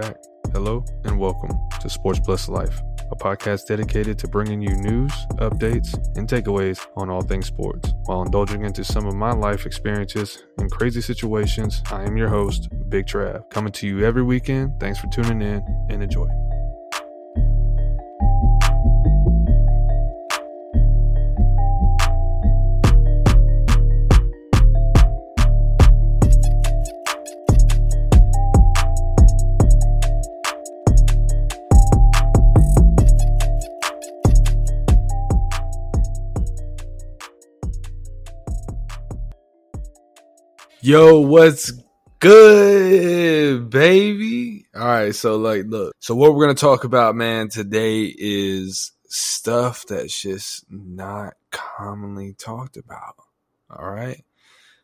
Back. 0.00 0.16
Hello 0.54 0.82
and 1.04 1.18
welcome 1.18 1.50
to 1.82 1.90
Sports 1.90 2.20
Plus 2.20 2.48
Life, 2.48 2.80
a 3.12 3.16
podcast 3.16 3.66
dedicated 3.66 4.18
to 4.20 4.28
bringing 4.28 4.62
you 4.62 4.74
news, 4.76 5.12
updates, 5.32 5.92
and 6.16 6.26
takeaways 6.26 6.80
on 6.96 7.10
all 7.10 7.20
things 7.20 7.46
sports. 7.46 7.92
While 8.06 8.22
indulging 8.22 8.64
into 8.64 8.82
some 8.82 9.04
of 9.04 9.14
my 9.14 9.32
life 9.32 9.66
experiences 9.66 10.42
and 10.56 10.70
crazy 10.70 11.02
situations, 11.02 11.82
I 11.90 12.04
am 12.04 12.16
your 12.16 12.28
host, 12.28 12.70
Big 12.88 13.04
Trav, 13.04 13.50
coming 13.50 13.72
to 13.72 13.86
you 13.86 14.02
every 14.06 14.22
weekend. 14.22 14.80
Thanks 14.80 14.98
for 14.98 15.08
tuning 15.08 15.42
in 15.42 15.62
and 15.90 16.02
enjoy. 16.02 16.39
Yo, 40.82 41.20
what's 41.20 41.72
good, 42.20 43.68
baby? 43.68 44.64
All 44.74 44.86
right, 44.86 45.14
so 45.14 45.36
like, 45.36 45.64
look, 45.66 45.94
so 46.00 46.14
what 46.14 46.34
we're 46.34 46.46
gonna 46.46 46.54
talk 46.54 46.84
about, 46.84 47.14
man, 47.14 47.50
today 47.50 48.04
is 48.04 48.92
stuff 49.06 49.84
that's 49.86 50.18
just 50.18 50.64
not 50.70 51.34
commonly 51.50 52.32
talked 52.32 52.78
about. 52.78 53.16
All 53.68 53.90
right. 53.90 54.24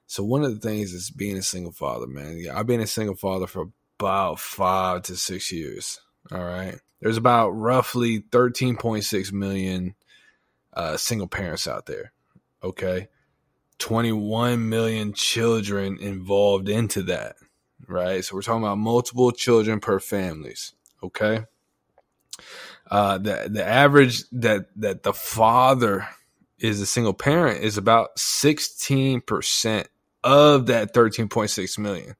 So 0.06 0.22
one 0.22 0.44
of 0.44 0.52
the 0.52 0.60
things 0.60 0.92
is 0.92 1.10
being 1.10 1.38
a 1.38 1.42
single 1.42 1.72
father, 1.72 2.06
man. 2.06 2.36
Yeah, 2.36 2.58
I've 2.58 2.66
been 2.66 2.80
a 2.80 2.86
single 2.86 3.16
father 3.16 3.46
for 3.46 3.70
about 3.98 4.38
five 4.38 5.00
to 5.04 5.16
six 5.16 5.50
years. 5.50 5.98
All 6.30 6.44
right. 6.44 6.78
There's 7.00 7.16
about 7.16 7.52
roughly 7.52 8.20
13.6 8.20 9.32
million 9.32 9.94
uh, 10.74 10.98
single 10.98 11.26
parents 11.26 11.66
out 11.66 11.86
there. 11.86 12.12
Okay. 12.62 13.08
21 13.78 14.68
million 14.68 15.12
children 15.12 15.98
involved 15.98 16.68
into 16.68 17.02
that, 17.02 17.36
right? 17.86 18.24
So 18.24 18.34
we're 18.34 18.42
talking 18.42 18.62
about 18.62 18.78
multiple 18.78 19.32
children 19.32 19.80
per 19.80 20.00
families, 20.00 20.72
okay? 21.02 21.44
Uh, 22.90 23.18
the 23.18 23.48
the 23.50 23.64
average 23.64 24.28
that 24.30 24.66
that 24.76 25.02
the 25.02 25.12
father 25.12 26.08
is 26.58 26.80
a 26.80 26.86
single 26.86 27.12
parent 27.12 27.62
is 27.62 27.76
about 27.76 28.16
16% 28.16 29.86
of 30.24 30.66
that 30.66 30.94
13.6 30.94 31.78
million. 31.78 32.14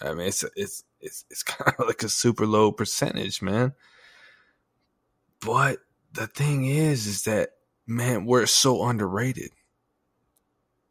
I 0.00 0.14
mean, 0.14 0.26
it's 0.28 0.44
it's 0.56 0.84
it's 1.00 1.24
it's 1.30 1.42
kind 1.44 1.74
of 1.78 1.86
like 1.86 2.02
a 2.02 2.08
super 2.08 2.46
low 2.46 2.72
percentage, 2.72 3.42
man. 3.42 3.74
But 5.40 5.78
the 6.12 6.26
thing 6.26 6.64
is, 6.64 7.06
is 7.06 7.24
that 7.24 7.50
man, 7.86 8.24
we're 8.24 8.46
so 8.46 8.84
underrated 8.84 9.50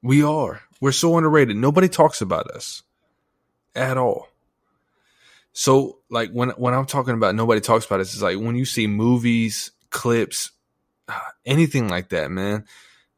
we 0.02 0.24
are. 0.24 0.62
We're 0.80 0.92
so 0.92 1.18
underrated. 1.18 1.58
Nobody 1.58 1.90
talks 1.90 2.22
about 2.22 2.48
us 2.52 2.84
at 3.76 3.98
all. 3.98 4.30
So 5.54 6.00
like 6.10 6.30
when 6.32 6.50
when 6.52 6.74
I'm 6.76 6.86
talking 6.86 7.16
about 7.16 7.34
nobody 7.34 7.62
talks 7.62 7.86
about 7.86 8.00
us, 8.00 8.14
it's 8.14 8.22
like 8.22 8.38
when 8.38 8.56
you 8.56 8.66
see 8.66 8.86
movies, 8.86 9.72
clips, 9.90 10.52
uh, 11.08 11.20
anything 11.46 11.88
like 11.88 12.10
that, 12.10 12.30
man. 12.30 12.66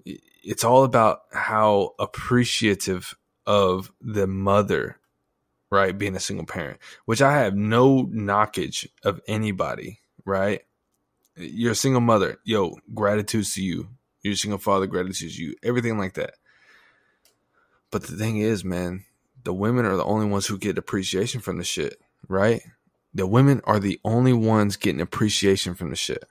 It's 0.05 0.63
all 0.63 0.85
about 0.85 1.23
how 1.33 1.95
appreciative 1.99 3.13
of 3.45 3.91
the 3.99 4.25
mother, 4.25 4.97
right, 5.69 5.97
being 5.97 6.15
a 6.15 6.19
single 6.19 6.45
parent, 6.45 6.79
which 7.03 7.21
I 7.21 7.39
have 7.39 7.55
no 7.55 8.05
knockage 8.05 8.87
of 9.03 9.19
anybody, 9.27 9.99
right? 10.23 10.61
You're 11.35 11.73
a 11.73 11.75
single 11.75 12.01
mother, 12.01 12.37
yo, 12.45 12.77
gratitude 12.93 13.47
to 13.47 13.61
you. 13.61 13.89
You're 14.23 14.33
a 14.33 14.37
single 14.37 14.59
father, 14.59 14.87
gratitude 14.87 15.33
to 15.33 15.43
you. 15.43 15.55
Everything 15.61 15.97
like 15.97 16.13
that. 16.13 16.35
But 17.91 18.03
the 18.03 18.15
thing 18.15 18.37
is, 18.37 18.63
man, 18.63 19.05
the 19.43 19.53
women 19.53 19.85
are 19.85 19.95
the 19.95 20.03
only 20.03 20.27
ones 20.27 20.47
who 20.47 20.57
get 20.57 20.77
appreciation 20.77 21.41
from 21.41 21.57
the 21.57 21.63
shit, 21.63 21.99
right? 22.27 22.61
The 23.13 23.25
women 23.25 23.61
are 23.63 23.79
the 23.79 23.99
only 24.03 24.33
ones 24.33 24.75
getting 24.77 25.01
appreciation 25.01 25.73
from 25.73 25.89
the 25.89 25.95
shit. 25.95 26.23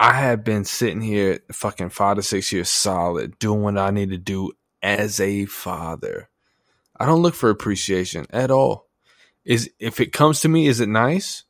I 0.00 0.12
have 0.12 0.44
been 0.44 0.64
sitting 0.64 1.00
here 1.00 1.40
fucking 1.52 1.90
five 1.90 2.16
to 2.16 2.22
six 2.22 2.52
years 2.52 2.68
solid 2.68 3.38
doing 3.38 3.62
what 3.62 3.78
I 3.78 3.90
need 3.90 4.10
to 4.10 4.18
do 4.18 4.52
as 4.82 5.20
a 5.20 5.44
father. 5.46 6.28
I 6.96 7.06
don't 7.06 7.22
look 7.22 7.34
for 7.34 7.50
appreciation 7.50 8.26
at 8.30 8.50
all. 8.50 8.86
Is 9.44 9.70
if 9.78 10.00
it 10.00 10.12
comes 10.12 10.40
to 10.40 10.48
me, 10.48 10.66
is 10.66 10.80
it 10.80 10.88
nice? 10.88 11.44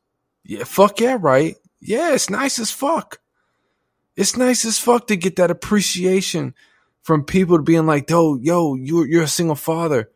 Yeah, 0.45 0.65
fuck 0.65 1.01
yeah, 1.01 1.19
right. 1.21 1.57
Yeah, 1.81 2.15
it's 2.15 2.31
nice 2.31 2.59
as 2.59 2.71
fuck. 2.71 3.21
It's 4.17 4.37
nice 4.37 4.65
as 4.65 4.79
fuck 4.79 5.07
to 5.09 5.17
get 5.17 5.37
that 5.37 5.51
appreciation 5.51 6.55
from 7.09 7.25
people 7.25 7.59
being 7.63 7.87
like, 7.87 8.11
"Yo, 8.11 8.37
yo, 8.37 8.75
you're 8.75 9.09
you're 9.09 9.23
a 9.23 9.29
single 9.29 9.57
father. 9.57 10.11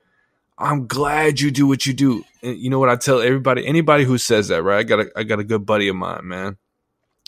I'm 0.58 0.86
glad 0.86 1.40
you 1.40 1.50
do 1.50 1.66
what 1.66 1.86
you 1.86 1.94
do." 1.94 2.22
And 2.42 2.58
you 2.58 2.68
know 2.68 2.78
what 2.78 2.90
I 2.90 2.96
tell 2.96 3.22
everybody, 3.22 3.66
anybody 3.66 4.04
who 4.04 4.18
says 4.18 4.48
that, 4.48 4.62
right? 4.62 4.80
I 4.80 4.82
got 4.82 5.00
a 5.00 5.10
I 5.16 5.22
got 5.22 5.38
a 5.38 5.44
good 5.44 5.64
buddy 5.64 5.88
of 5.88 5.96
mine, 5.96 6.28
man. 6.28 6.58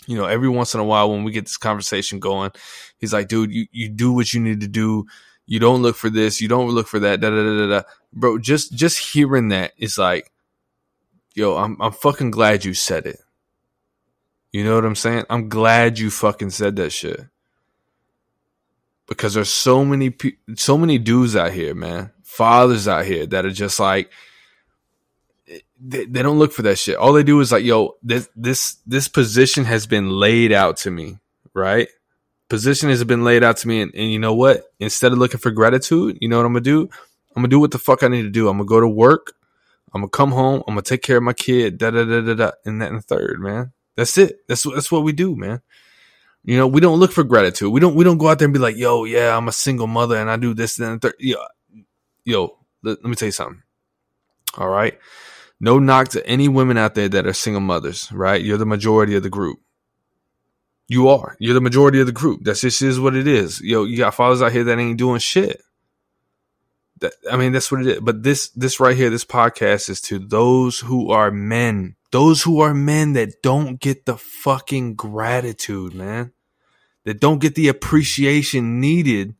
You 0.05 0.17
know, 0.17 0.25
every 0.25 0.49
once 0.49 0.75
in 0.75 0.81
a 0.81 0.83
while 0.83 1.09
when 1.09 1.23
we 1.23 1.31
get 1.31 1.45
this 1.45 1.57
conversation 1.57 2.19
going, 2.19 2.51
he's 2.99 3.11
like, 3.11 3.27
"Dude, 3.27 3.51
you 3.51 3.65
you 3.71 3.89
do 3.89 4.13
what 4.13 4.33
you 4.33 4.39
need 4.39 4.61
to 4.61 4.67
do. 4.67 5.07
You 5.47 5.57
don't 5.59 5.81
look 5.81 5.95
for 5.95 6.11
this. 6.11 6.41
You 6.41 6.47
don't 6.47 6.69
look 6.69 6.87
for 6.87 6.99
that." 6.99 7.19
Da 7.19 7.31
da 7.31 7.43
da 7.43 7.57
da. 7.57 7.67
da. 7.67 7.81
Bro, 8.13 8.37
just 8.41 8.71
just 8.71 9.13
hearing 9.13 9.47
that 9.49 9.71
is 9.79 9.97
like, 9.97 10.31
yo, 11.33 11.57
I'm 11.57 11.81
I'm 11.81 11.91
fucking 11.91 12.29
glad 12.29 12.65
you 12.65 12.75
said 12.75 13.07
it. 13.07 13.19
You 14.51 14.63
know 14.63 14.75
what 14.75 14.85
I'm 14.85 14.95
saying? 14.95 15.25
I'm 15.27 15.49
glad 15.49 15.97
you 15.97 16.11
fucking 16.11 16.51
said 16.51 16.75
that 16.75 16.91
shit 16.91 17.25
because 19.07 19.33
there's 19.33 19.49
so 19.49 19.85
many 19.85 20.13
so 20.55 20.77
many 20.77 20.97
dudes 20.97 21.35
out 21.35 21.51
here, 21.51 21.75
man, 21.75 22.11
fathers 22.23 22.87
out 22.87 23.05
here 23.05 23.25
that 23.27 23.45
are 23.45 23.51
just 23.51 23.79
like 23.79 24.11
they, 25.79 26.05
they 26.05 26.21
don't 26.21 26.39
look 26.39 26.51
for 26.51 26.63
that 26.63 26.77
shit. 26.77 26.95
All 26.97 27.13
they 27.13 27.23
do 27.23 27.39
is 27.39 27.51
like, 27.51 27.63
yo, 27.63 27.95
this 28.01 28.29
this 28.35 28.77
this 28.85 29.07
position 29.07 29.65
has 29.65 29.85
been 29.87 30.09
laid 30.09 30.51
out 30.51 30.77
to 30.77 30.91
me, 30.91 31.19
right? 31.53 31.87
Position 32.49 32.89
has 32.89 33.03
been 33.03 33.23
laid 33.23 33.43
out 33.43 33.57
to 33.57 33.67
me, 33.67 33.81
and, 33.81 33.93
and 33.95 34.11
you 34.11 34.19
know 34.19 34.33
what? 34.33 34.63
Instead 34.79 35.11
of 35.11 35.17
looking 35.17 35.39
for 35.39 35.51
gratitude, 35.51 36.17
you 36.21 36.29
know 36.29 36.37
what 36.37 36.45
I'm 36.45 36.53
gonna 36.53 36.61
do? 36.61 36.89
I'm 37.35 37.41
gonna 37.41 37.47
do 37.49 37.59
what 37.59 37.71
the 37.71 37.79
fuck 37.79 38.03
I 38.03 38.07
need 38.07 38.23
to 38.23 38.29
do. 38.29 38.47
I'm 38.47 38.57
gonna 38.57 38.67
go 38.67 38.79
to 38.79 38.87
work. 38.87 39.33
I'm 39.93 40.01
gonna 40.01 40.09
come 40.09 40.31
home. 40.31 40.63
I'm 40.67 40.73
gonna 40.73 40.81
take 40.81 41.01
care 41.01 41.17
of 41.17 41.23
my 41.23 41.33
kid. 41.33 41.77
Da 41.77 41.91
da 41.91 42.03
da 42.03 42.21
da 42.21 42.33
da. 42.33 42.51
And 42.65 42.81
that 42.81 42.91
and 42.91 43.03
third, 43.03 43.39
man. 43.39 43.71
That's 43.95 44.17
it. 44.17 44.47
That's 44.47 44.63
that's 44.63 44.91
what 44.91 45.03
we 45.03 45.11
do, 45.11 45.35
man. 45.35 45.61
You 46.45 46.57
know, 46.57 46.67
we 46.67 46.79
don't 46.79 46.99
look 46.99 47.11
for 47.11 47.23
gratitude. 47.23 47.73
We 47.73 47.79
don't 47.79 47.95
we 47.95 48.03
don't 48.03 48.19
go 48.19 48.29
out 48.29 48.39
there 48.39 48.45
and 48.45 48.53
be 48.53 48.59
like, 48.59 48.77
yo, 48.77 49.03
yeah, 49.03 49.35
I'm 49.35 49.47
a 49.47 49.51
single 49.51 49.87
mother 49.87 50.15
and 50.15 50.29
I 50.29 50.37
do 50.37 50.53
this 50.53 50.79
and 50.79 51.01
third. 51.01 51.15
Yo, 51.19 51.37
yo 52.23 52.57
let, 52.83 53.03
let 53.03 53.09
me 53.09 53.15
tell 53.15 53.27
you 53.27 53.31
something. 53.31 53.63
All 54.57 54.69
right. 54.69 54.97
No 55.59 55.79
knock 55.79 56.09
to 56.09 56.25
any 56.27 56.47
women 56.47 56.77
out 56.77 56.95
there 56.95 57.09
that 57.09 57.25
are 57.25 57.33
single 57.33 57.61
mothers, 57.61 58.11
right? 58.11 58.41
You're 58.41 58.57
the 58.57 58.65
majority 58.65 59.15
of 59.15 59.23
the 59.23 59.29
group. 59.29 59.59
You 60.87 61.09
are. 61.09 61.35
You're 61.39 61.55
the 61.55 61.61
majority 61.61 61.99
of 61.99 62.05
the 62.05 62.11
group. 62.11 62.41
That's 62.43 62.61
just 62.61 62.81
is 62.81 62.99
what 62.99 63.15
it 63.15 63.27
is. 63.27 63.59
Yo, 63.61 63.85
you 63.85 63.97
got 63.97 64.13
fathers 64.13 64.41
out 64.41 64.51
here 64.51 64.65
that 64.65 64.77
ain't 64.77 64.99
doing 64.99 65.19
shit. 65.19 65.61
That, 66.99 67.13
I 67.29 67.37
mean, 67.37 67.53
that's 67.53 67.71
what 67.71 67.81
it 67.81 67.87
is. 67.87 67.99
But 68.01 68.21
this, 68.21 68.49
this 68.49 68.79
right 68.79 68.95
here, 68.95 69.09
this 69.09 69.25
podcast 69.25 69.89
is 69.89 69.99
to 70.01 70.19
those 70.19 70.79
who 70.79 71.09
are 71.09 71.31
men, 71.31 71.95
those 72.15 72.41
who 72.43 72.61
are 72.61 72.73
men 72.73 73.13
that 73.13 73.41
don't 73.41 73.79
get 73.79 74.05
the 74.05 74.17
fucking 74.17 74.95
gratitude, 74.95 75.93
man 75.93 76.31
that 77.05 77.19
don't 77.19 77.39
get 77.39 77.55
the 77.55 77.67
appreciation 77.69 78.79
needed, 78.79 79.35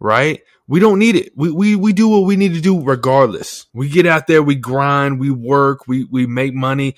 right? 0.00 0.42
We 0.66 0.80
don't 0.80 0.98
need 0.98 1.16
it. 1.16 1.32
We, 1.36 1.50
we, 1.50 1.76
we 1.76 1.92
do 1.92 2.08
what 2.08 2.24
we 2.24 2.36
need 2.36 2.54
to 2.54 2.60
do 2.60 2.82
regardless. 2.82 3.66
We 3.72 3.88
get 3.88 4.06
out 4.06 4.26
there, 4.26 4.42
we 4.42 4.54
grind, 4.54 5.20
we 5.20 5.30
work, 5.30 5.86
we, 5.86 6.04
we 6.04 6.26
make 6.26 6.54
money. 6.54 6.96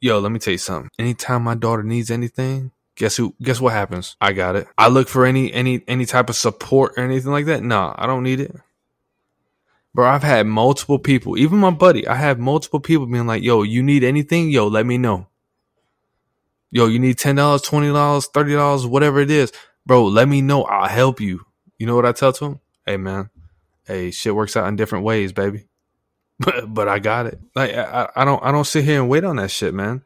Yo, 0.00 0.18
let 0.18 0.32
me 0.32 0.38
tell 0.38 0.52
you 0.52 0.58
something. 0.58 0.90
Anytime 0.98 1.42
my 1.42 1.54
daughter 1.54 1.82
needs 1.82 2.10
anything, 2.10 2.72
guess 2.96 3.16
who, 3.16 3.34
guess 3.42 3.60
what 3.60 3.74
happens? 3.74 4.16
I 4.20 4.32
got 4.32 4.56
it. 4.56 4.66
I 4.76 4.88
look 4.88 5.08
for 5.08 5.26
any, 5.26 5.52
any, 5.52 5.82
any 5.86 6.06
type 6.06 6.30
of 6.30 6.36
support 6.36 6.94
or 6.96 7.04
anything 7.04 7.30
like 7.30 7.46
that. 7.46 7.62
Nah, 7.62 7.94
I 7.96 8.06
don't 8.06 8.22
need 8.22 8.40
it. 8.40 8.56
Bro, 9.94 10.08
I've 10.08 10.22
had 10.22 10.46
multiple 10.46 10.98
people, 10.98 11.36
even 11.38 11.58
my 11.58 11.70
buddy, 11.70 12.06
I 12.06 12.14
have 12.14 12.38
multiple 12.38 12.80
people 12.80 13.06
being 13.06 13.26
like, 13.26 13.42
yo, 13.42 13.62
you 13.62 13.82
need 13.82 14.04
anything? 14.04 14.50
Yo, 14.50 14.68
let 14.68 14.86
me 14.86 14.98
know 14.98 15.28
yo, 16.70 16.86
you 16.86 16.98
need 16.98 17.16
$10, 17.16 17.34
$20, 17.36 18.30
$30, 18.32 18.86
whatever 18.88 19.20
it 19.20 19.30
is. 19.30 19.52
Bro, 19.86 20.06
let 20.06 20.28
me 20.28 20.42
know. 20.42 20.64
I'll 20.64 20.88
help 20.88 21.20
you. 21.20 21.44
You 21.78 21.86
know 21.86 21.96
what 21.96 22.06
I 22.06 22.12
tell 22.12 22.32
to 22.34 22.44
him? 22.44 22.60
Hey, 22.84 22.96
man, 22.96 23.30
hey, 23.86 24.10
shit 24.10 24.34
works 24.34 24.56
out 24.56 24.68
in 24.68 24.76
different 24.76 25.04
ways, 25.04 25.32
baby. 25.32 25.64
But, 26.40 26.72
but 26.72 26.86
I 26.86 27.00
got 27.00 27.26
it. 27.26 27.40
Like, 27.56 27.74
I, 27.74 28.08
I 28.14 28.24
don't, 28.24 28.40
I 28.44 28.52
don't 28.52 28.64
sit 28.64 28.84
here 28.84 29.00
and 29.00 29.10
wait 29.10 29.24
on 29.24 29.36
that 29.36 29.50
shit, 29.50 29.74
man. 29.74 30.04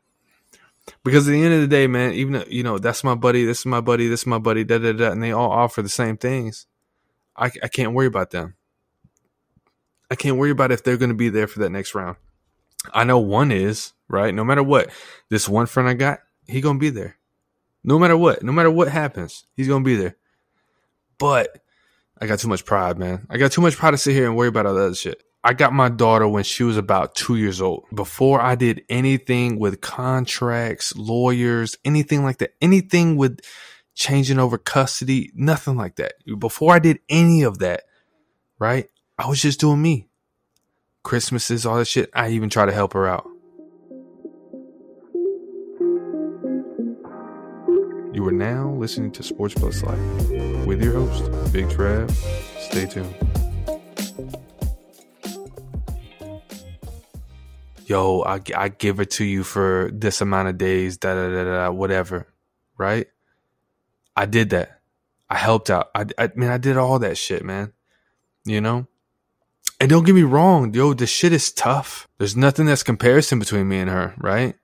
Because 1.04 1.28
at 1.28 1.32
the 1.32 1.44
end 1.44 1.52
of 1.52 1.60
the 1.60 1.66
day, 1.66 1.86
man, 1.86 2.14
even, 2.14 2.42
you 2.48 2.62
know, 2.62 2.78
that's 2.78 3.04
my 3.04 3.14
buddy, 3.14 3.44
this 3.44 3.58
is 3.58 3.66
my 3.66 3.82
buddy, 3.82 4.08
this 4.08 4.20
is 4.20 4.26
my 4.26 4.38
buddy, 4.38 4.64
da, 4.64 4.78
da, 4.78 4.92
da, 4.92 5.10
and 5.10 5.22
they 5.22 5.32
all 5.32 5.50
offer 5.50 5.82
the 5.82 5.90
same 5.90 6.16
things. 6.16 6.66
I, 7.36 7.50
I 7.62 7.68
can't 7.68 7.92
worry 7.92 8.06
about 8.06 8.30
them. 8.30 8.54
I 10.12 10.14
can't 10.14 10.36
worry 10.36 10.50
about 10.50 10.72
if 10.72 10.84
they're 10.84 10.98
going 10.98 11.08
to 11.08 11.14
be 11.14 11.30
there 11.30 11.46
for 11.46 11.60
that 11.60 11.70
next 11.70 11.94
round. 11.94 12.16
I 12.92 13.04
know 13.04 13.18
one 13.18 13.50
is, 13.50 13.94
right? 14.08 14.34
No 14.34 14.44
matter 14.44 14.62
what, 14.62 14.90
this 15.30 15.48
one 15.48 15.64
friend 15.64 15.88
I 15.88 15.94
got, 15.94 16.18
he 16.46 16.60
gonna 16.60 16.78
be 16.78 16.90
there. 16.90 17.16
No 17.82 17.98
matter 17.98 18.16
what, 18.16 18.42
no 18.42 18.52
matter 18.52 18.70
what 18.70 18.88
happens, 18.88 19.46
he's 19.56 19.68
gonna 19.68 19.84
be 19.84 19.96
there. 19.96 20.16
But 21.16 21.62
I 22.20 22.26
got 22.26 22.40
too 22.40 22.48
much 22.48 22.66
pride, 22.66 22.98
man. 22.98 23.26
I 23.30 23.38
got 23.38 23.52
too 23.52 23.62
much 23.62 23.76
pride 23.76 23.92
to 23.92 23.96
sit 23.96 24.12
here 24.12 24.26
and 24.26 24.36
worry 24.36 24.48
about 24.48 24.66
all 24.66 24.74
that 24.74 24.84
other 24.84 24.94
shit. 24.94 25.22
I 25.42 25.54
got 25.54 25.72
my 25.72 25.88
daughter 25.88 26.28
when 26.28 26.44
she 26.44 26.62
was 26.62 26.76
about 26.76 27.14
two 27.14 27.36
years 27.36 27.62
old. 27.62 27.84
Before 27.94 28.38
I 28.38 28.54
did 28.54 28.82
anything 28.90 29.58
with 29.58 29.80
contracts, 29.80 30.94
lawyers, 30.94 31.78
anything 31.86 32.22
like 32.22 32.38
that, 32.38 32.54
anything 32.60 33.16
with 33.16 33.40
changing 33.94 34.38
over 34.38 34.58
custody, 34.58 35.30
nothing 35.34 35.76
like 35.76 35.96
that. 35.96 36.14
Before 36.38 36.74
I 36.74 36.80
did 36.80 36.98
any 37.08 37.42
of 37.44 37.60
that, 37.60 37.84
right? 38.58 38.88
I 39.22 39.28
was 39.28 39.40
just 39.40 39.60
doing 39.60 39.80
me. 39.80 40.08
Christmases, 41.04 41.64
all 41.64 41.76
that 41.76 41.84
shit. 41.84 42.10
I 42.12 42.30
even 42.30 42.48
try 42.48 42.66
to 42.66 42.72
help 42.72 42.92
her 42.94 43.06
out. 43.06 43.24
You 48.12 48.26
are 48.26 48.32
now 48.32 48.72
listening 48.72 49.12
to 49.12 49.22
Sports 49.22 49.54
Plus 49.54 49.84
Life 49.84 50.66
with 50.66 50.82
your 50.82 50.94
host, 50.94 51.52
Big 51.52 51.66
Trav. 51.68 52.10
Stay 52.58 52.86
tuned. 52.86 53.14
Yo, 57.86 58.22
I, 58.22 58.40
I 58.56 58.70
give 58.70 58.98
it 58.98 59.12
to 59.12 59.24
you 59.24 59.44
for 59.44 59.88
this 59.94 60.20
amount 60.20 60.48
of 60.48 60.58
days, 60.58 60.96
da 60.96 61.14
da 61.14 61.28
da 61.28 61.44
da, 61.44 61.70
whatever, 61.70 62.26
right? 62.76 63.06
I 64.16 64.26
did 64.26 64.50
that. 64.50 64.80
I 65.30 65.36
helped 65.36 65.70
out. 65.70 65.92
I, 65.94 66.06
I 66.18 66.32
mean, 66.34 66.50
I 66.50 66.58
did 66.58 66.76
all 66.76 66.98
that 66.98 67.16
shit, 67.16 67.44
man. 67.44 67.72
You 68.44 68.60
know? 68.60 68.88
And 69.82 69.90
don't 69.90 70.04
get 70.04 70.14
me 70.14 70.22
wrong, 70.22 70.72
yo, 70.74 70.94
the 70.94 71.08
shit 71.08 71.32
is 71.32 71.50
tough. 71.50 72.06
There's 72.18 72.36
nothing 72.36 72.66
that's 72.66 72.84
comparison 72.84 73.40
between 73.40 73.66
me 73.66 73.80
and 73.80 73.90
her, 73.90 74.14
right? 74.16 74.54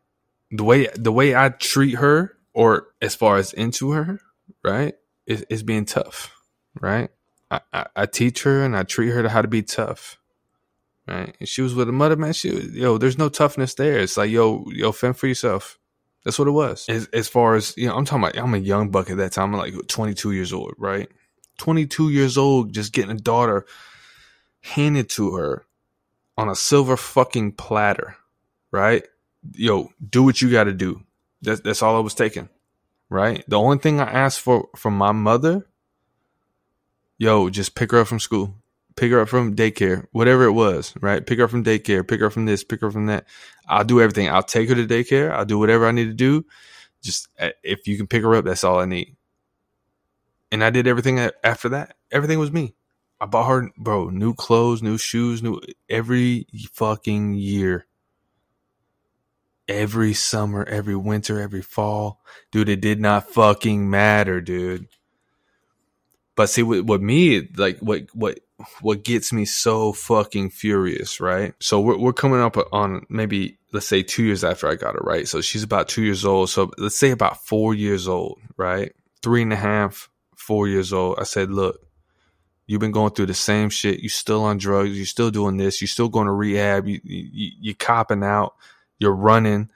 The 0.52 0.62
way 0.62 0.86
the 0.94 1.10
way 1.10 1.34
I 1.34 1.48
treat 1.48 1.96
her, 1.96 2.36
or 2.54 2.86
as 3.02 3.16
far 3.16 3.36
as 3.36 3.52
into 3.52 3.90
her, 3.90 4.20
right, 4.62 4.94
is, 5.26 5.44
is 5.50 5.64
being 5.64 5.86
tough, 5.86 6.32
right? 6.80 7.10
I, 7.50 7.60
I, 7.72 7.86
I, 7.96 8.06
teach 8.06 8.44
her 8.44 8.64
and 8.64 8.76
I 8.76 8.84
treat 8.84 9.08
her 9.08 9.24
to 9.24 9.28
how 9.28 9.42
to 9.42 9.48
be 9.48 9.60
tough, 9.60 10.20
right? 11.08 11.36
And 11.40 11.48
she 11.48 11.62
was 11.62 11.74
with 11.74 11.88
a 11.88 11.92
mother, 11.92 12.14
man. 12.14 12.32
She, 12.32 12.50
yo, 12.50 12.96
there's 12.96 13.18
no 13.18 13.28
toughness 13.28 13.74
there. 13.74 13.98
It's 13.98 14.16
like, 14.16 14.30
yo, 14.30 14.66
yo, 14.68 14.92
fend 14.92 15.16
for 15.16 15.26
yourself. 15.26 15.80
That's 16.24 16.38
what 16.38 16.46
it 16.46 16.52
was. 16.52 16.88
As, 16.88 17.08
as 17.08 17.28
far 17.28 17.56
as 17.56 17.76
you 17.76 17.88
know, 17.88 17.96
I'm 17.96 18.04
talking 18.04 18.22
about. 18.22 18.38
I'm 18.38 18.54
a 18.54 18.58
young 18.58 18.90
buck 18.92 19.10
at 19.10 19.16
that 19.16 19.32
time. 19.32 19.52
I'm 19.52 19.58
like 19.58 19.74
22 19.88 20.30
years 20.30 20.52
old, 20.52 20.74
right? 20.78 21.10
22 21.58 22.10
years 22.10 22.38
old, 22.38 22.72
just 22.72 22.92
getting 22.92 23.10
a 23.10 23.18
daughter 23.18 23.66
handed 24.60 25.08
to 25.10 25.34
her 25.36 25.64
on 26.36 26.48
a 26.48 26.54
silver 26.54 26.96
fucking 26.96 27.52
platter, 27.52 28.16
right? 28.70 29.06
Yo, 29.52 29.90
do 30.08 30.22
what 30.22 30.40
you 30.40 30.50
got 30.50 30.64
to 30.64 30.72
do. 30.72 31.02
That's 31.42 31.60
that's 31.60 31.82
all 31.82 31.96
I 31.96 32.00
was 32.00 32.14
taking, 32.14 32.48
right? 33.10 33.44
The 33.48 33.58
only 33.58 33.78
thing 33.78 34.00
I 34.00 34.10
asked 34.10 34.40
for 34.40 34.68
from 34.76 34.96
my 34.96 35.12
mother, 35.12 35.66
yo, 37.18 37.50
just 37.50 37.74
pick 37.74 37.92
her 37.92 38.00
up 38.00 38.08
from 38.08 38.20
school, 38.20 38.54
pick 38.96 39.12
her 39.12 39.20
up 39.20 39.28
from 39.28 39.54
daycare, 39.54 40.06
whatever 40.12 40.44
it 40.44 40.52
was, 40.52 40.94
right? 41.00 41.24
Pick 41.24 41.38
her 41.38 41.44
up 41.44 41.50
from 41.50 41.64
daycare, 41.64 42.06
pick 42.06 42.20
her 42.20 42.26
up 42.26 42.32
from 42.32 42.46
this, 42.46 42.64
pick 42.64 42.80
her 42.80 42.88
up 42.88 42.92
from 42.92 43.06
that. 43.06 43.26
I'll 43.68 43.84
do 43.84 44.00
everything. 44.00 44.28
I'll 44.28 44.42
take 44.42 44.68
her 44.68 44.74
to 44.74 44.86
daycare. 44.86 45.30
I'll 45.30 45.44
do 45.44 45.58
whatever 45.58 45.86
I 45.86 45.92
need 45.92 46.06
to 46.06 46.14
do. 46.14 46.44
Just 47.02 47.28
uh, 47.38 47.50
if 47.62 47.86
you 47.86 47.96
can 47.96 48.08
pick 48.08 48.22
her 48.22 48.34
up, 48.34 48.44
that's 48.44 48.64
all 48.64 48.80
I 48.80 48.86
need. 48.86 49.16
And 50.50 50.64
I 50.64 50.70
did 50.70 50.86
everything 50.86 51.18
after 51.44 51.68
that. 51.70 51.96
Everything 52.10 52.38
was 52.38 52.50
me. 52.50 52.74
I 53.20 53.26
bought 53.26 53.48
her, 53.48 53.70
bro, 53.76 54.10
new 54.10 54.34
clothes, 54.34 54.82
new 54.82 54.98
shoes, 54.98 55.42
new 55.42 55.60
every 55.88 56.46
fucking 56.72 57.34
year. 57.34 57.86
Every 59.66 60.14
summer, 60.14 60.64
every 60.64 60.96
winter, 60.96 61.40
every 61.40 61.60
fall. 61.60 62.20
Dude, 62.52 62.70
it 62.70 62.80
did 62.80 63.00
not 63.00 63.28
fucking 63.28 63.90
matter, 63.90 64.40
dude. 64.40 64.86
But 66.36 66.48
see, 66.48 66.62
what, 66.62 66.84
what 66.84 67.02
me, 67.02 67.48
like, 67.56 67.78
what, 67.80 68.06
what, 68.14 68.38
what 68.80 69.04
gets 69.04 69.32
me 69.32 69.44
so 69.44 69.92
fucking 69.92 70.50
furious, 70.50 71.20
right? 71.20 71.52
So 71.60 71.80
we're, 71.80 71.98
we're 71.98 72.12
coming 72.12 72.40
up 72.40 72.56
on 72.72 73.04
maybe, 73.10 73.58
let's 73.72 73.86
say 73.86 74.02
two 74.02 74.24
years 74.24 74.42
after 74.42 74.68
I 74.68 74.76
got 74.76 74.94
her, 74.94 75.02
right? 75.02 75.28
So 75.28 75.40
she's 75.40 75.64
about 75.64 75.88
two 75.88 76.02
years 76.02 76.24
old. 76.24 76.48
So 76.48 76.70
let's 76.78 76.96
say 76.96 77.10
about 77.10 77.44
four 77.44 77.74
years 77.74 78.08
old, 78.08 78.38
right? 78.56 78.92
Three 79.22 79.42
and 79.42 79.52
a 79.52 79.56
half, 79.56 80.08
four 80.36 80.68
years 80.68 80.92
old. 80.92 81.18
I 81.18 81.24
said, 81.24 81.50
look, 81.50 81.80
You've 82.68 82.82
been 82.82 82.92
going 82.92 83.12
through 83.12 83.26
the 83.26 83.34
same 83.34 83.70
shit. 83.70 84.00
You're 84.00 84.10
still 84.10 84.44
on 84.44 84.58
drugs. 84.58 84.94
You're 84.94 85.06
still 85.06 85.30
doing 85.30 85.56
this. 85.56 85.80
You're 85.80 85.88
still 85.88 86.10
going 86.10 86.26
to 86.26 86.32
rehab. 86.32 86.86
You, 86.86 87.00
you, 87.02 87.52
you're 87.58 87.74
copping 87.74 88.22
out. 88.22 88.54
You're 88.98 89.16
running. 89.16 89.70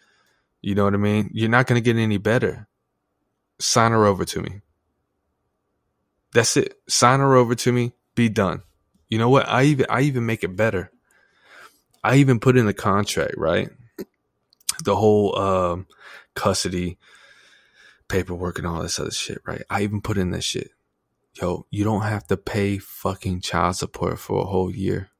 You 0.60 0.74
know 0.74 0.84
what 0.84 0.92
I 0.92 0.98
mean? 0.98 1.30
You're 1.32 1.48
not 1.48 1.66
going 1.66 1.82
to 1.82 1.84
get 1.84 1.98
any 1.98 2.18
better. 2.18 2.68
Sign 3.58 3.92
her 3.92 4.04
over 4.04 4.26
to 4.26 4.42
me. 4.42 4.60
That's 6.34 6.54
it. 6.58 6.78
Sign 6.86 7.20
her 7.20 7.34
over 7.34 7.54
to 7.54 7.72
me. 7.72 7.92
Be 8.14 8.28
done. 8.28 8.62
You 9.08 9.16
know 9.16 9.30
what? 9.30 9.48
I 9.48 9.64
even 9.64 9.86
I 9.88 10.02
even 10.02 10.26
make 10.26 10.44
it 10.44 10.54
better. 10.54 10.90
I 12.04 12.16
even 12.16 12.40
put 12.40 12.58
in 12.58 12.66
the 12.66 12.74
contract, 12.74 13.34
right? 13.38 13.70
The 14.84 14.96
whole 14.96 15.38
um, 15.38 15.86
custody 16.34 16.98
paperwork 18.08 18.58
and 18.58 18.66
all 18.66 18.82
this 18.82 18.98
other 18.98 19.10
shit, 19.10 19.40
right? 19.46 19.62
I 19.70 19.82
even 19.82 20.02
put 20.02 20.18
in 20.18 20.30
that 20.32 20.44
shit 20.44 20.72
yo, 21.40 21.66
you 21.70 21.84
don't 21.84 22.02
have 22.02 22.26
to 22.28 22.36
pay 22.36 22.78
fucking 22.78 23.40
child 23.40 23.76
support 23.76 24.18
for 24.18 24.42
a 24.42 24.46
whole 24.46 24.70
year. 24.70 25.10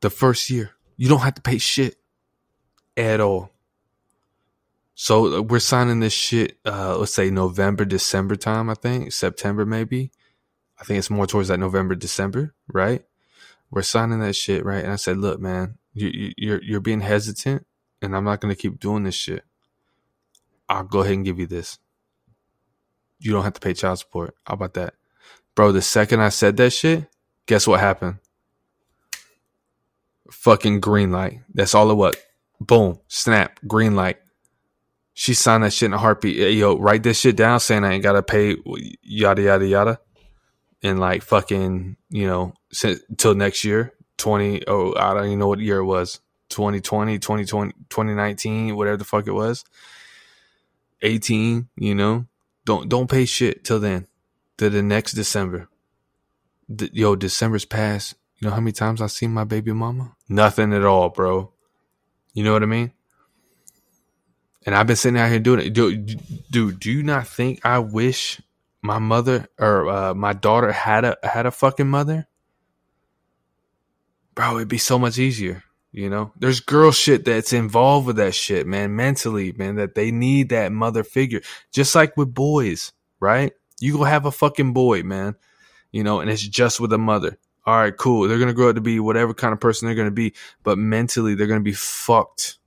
The 0.00 0.10
first 0.10 0.50
year, 0.50 0.72
you 0.96 1.08
don't 1.08 1.20
have 1.20 1.34
to 1.34 1.42
pay 1.42 1.58
shit 1.58 1.96
at 2.96 3.20
all. 3.20 3.50
So 4.94 5.38
uh, 5.38 5.40
we're 5.42 5.60
signing 5.60 6.00
this 6.00 6.12
shit, 6.12 6.58
uh, 6.64 6.98
let's 6.98 7.14
say 7.14 7.30
November, 7.30 7.84
December 7.84 8.36
time, 8.36 8.68
I 8.68 8.74
think, 8.74 9.12
September 9.12 9.64
maybe. 9.64 10.10
I 10.78 10.84
think 10.84 10.98
it's 10.98 11.10
more 11.10 11.26
towards 11.26 11.48
that 11.48 11.58
November, 11.58 11.94
December, 11.94 12.54
right? 12.68 13.04
We're 13.70 13.82
signing 13.82 14.20
that 14.20 14.36
shit, 14.36 14.64
right? 14.64 14.82
And 14.82 14.92
I 14.92 14.96
said, 14.96 15.18
look, 15.18 15.40
man, 15.40 15.78
you, 15.92 16.08
you, 16.08 16.32
you're, 16.36 16.62
you're 16.62 16.80
being 16.80 17.00
hesitant 17.00 17.66
and 18.02 18.16
I'm 18.16 18.24
not 18.24 18.40
going 18.40 18.54
to 18.54 18.60
keep 18.60 18.80
doing 18.80 19.04
this 19.04 19.14
shit. 19.14 19.44
I'll 20.68 20.84
go 20.84 21.00
ahead 21.00 21.14
and 21.14 21.24
give 21.24 21.38
you 21.38 21.46
this. 21.46 21.78
You 23.18 23.32
don't 23.32 23.44
have 23.44 23.54
to 23.54 23.60
pay 23.60 23.74
child 23.74 23.98
support. 23.98 24.34
How 24.44 24.54
about 24.54 24.74
that? 24.74 24.94
Bro, 25.54 25.72
the 25.72 25.82
second 25.82 26.20
I 26.20 26.28
said 26.28 26.56
that 26.58 26.70
shit, 26.70 27.06
guess 27.46 27.66
what 27.66 27.80
happened? 27.80 28.18
Fucking 30.30 30.80
green 30.80 31.10
light. 31.10 31.40
That's 31.52 31.74
all 31.74 31.90
it 31.90 31.94
was. 31.94 32.14
Boom. 32.60 33.00
Snap. 33.08 33.58
Green 33.66 33.96
light. 33.96 34.18
She 35.12 35.34
signed 35.34 35.64
that 35.64 35.72
shit 35.72 35.86
in 35.86 35.92
a 35.92 35.98
heartbeat. 35.98 36.54
Yo, 36.54 36.78
write 36.78 37.02
this 37.02 37.18
shit 37.18 37.36
down 37.36 37.60
saying 37.60 37.84
I 37.84 37.92
ain't 37.94 38.02
gotta 38.02 38.22
pay 38.22 38.56
yada 39.02 39.42
yada 39.42 39.66
yada. 39.66 40.00
And 40.82 40.98
like 40.98 41.22
fucking, 41.22 41.96
you 42.08 42.26
know, 42.26 42.54
until 42.82 43.34
next 43.34 43.64
year. 43.64 43.92
20 44.16 44.64
oh, 44.66 44.94
I 44.96 45.14
don't 45.14 45.26
even 45.26 45.38
know 45.38 45.48
what 45.48 45.58
year 45.60 45.78
it 45.78 45.84
was. 45.84 46.20
2020, 46.50 47.18
2020, 47.18 47.72
2019, 47.88 48.76
whatever 48.76 48.96
the 48.96 49.04
fuck 49.04 49.26
it 49.26 49.32
was. 49.32 49.64
18, 51.02 51.68
you 51.76 51.94
know. 51.94 52.26
Don't 52.64 52.88
don't 52.88 53.10
pay 53.10 53.24
shit 53.24 53.64
till 53.64 53.80
then 53.80 54.06
to 54.60 54.68
the 54.68 54.82
next 54.82 55.12
December. 55.12 55.68
Yo, 56.68 57.16
December's 57.16 57.64
past. 57.64 58.14
You 58.38 58.46
know 58.46 58.54
how 58.54 58.60
many 58.60 58.72
times 58.72 59.00
I've 59.00 59.10
seen 59.10 59.32
my 59.32 59.44
baby 59.44 59.72
mama? 59.72 60.14
Nothing 60.28 60.74
at 60.74 60.84
all, 60.84 61.08
bro. 61.08 61.50
You 62.34 62.44
know 62.44 62.52
what 62.52 62.62
I 62.62 62.66
mean? 62.66 62.92
And 64.66 64.74
I've 64.74 64.86
been 64.86 64.96
sitting 64.96 65.18
out 65.18 65.30
here 65.30 65.38
doing 65.38 65.60
it. 65.60 65.70
Dude, 65.72 66.20
dude 66.50 66.78
do 66.78 66.92
you 66.92 67.02
not 67.02 67.26
think 67.26 67.64
I 67.64 67.78
wish 67.78 68.38
my 68.82 68.98
mother 68.98 69.48
or 69.58 69.88
uh, 69.88 70.12
my 70.12 70.34
daughter 70.34 70.72
had 70.72 71.06
a 71.06 71.16
had 71.22 71.46
a 71.46 71.50
fucking 71.50 71.88
mother? 71.88 72.28
Bro, 74.34 74.56
it'd 74.56 74.68
be 74.68 74.76
so 74.76 74.98
much 74.98 75.18
easier. 75.18 75.64
You 75.90 76.10
know, 76.10 76.32
there's 76.38 76.60
girl 76.60 76.92
shit 76.92 77.24
that's 77.24 77.54
involved 77.54 78.06
with 78.06 78.16
that 78.16 78.34
shit, 78.34 78.66
man. 78.66 78.94
Mentally, 78.94 79.52
man, 79.52 79.76
that 79.76 79.94
they 79.94 80.10
need 80.10 80.50
that 80.50 80.70
mother 80.70 81.02
figure, 81.02 81.40
just 81.72 81.94
like 81.94 82.14
with 82.18 82.34
boys, 82.34 82.92
right? 83.20 83.54
You 83.80 83.96
go 83.96 84.04
have 84.04 84.26
a 84.26 84.30
fucking 84.30 84.72
boy, 84.72 85.02
man. 85.02 85.34
You 85.90 86.04
know, 86.04 86.20
and 86.20 86.30
it's 86.30 86.46
just 86.46 86.78
with 86.78 86.92
a 86.92 86.98
mother. 86.98 87.38
All 87.66 87.76
right, 87.76 87.96
cool. 87.96 88.28
They're 88.28 88.38
gonna 88.38 88.52
grow 88.52 88.68
up 88.68 88.76
to 88.76 88.80
be 88.80 89.00
whatever 89.00 89.34
kind 89.34 89.52
of 89.52 89.60
person 89.60 89.86
they're 89.86 89.96
gonna 89.96 90.10
be, 90.10 90.34
but 90.62 90.78
mentally 90.78 91.34
they're 91.34 91.46
gonna 91.46 91.60
be 91.60 91.72
fucked 91.72 92.58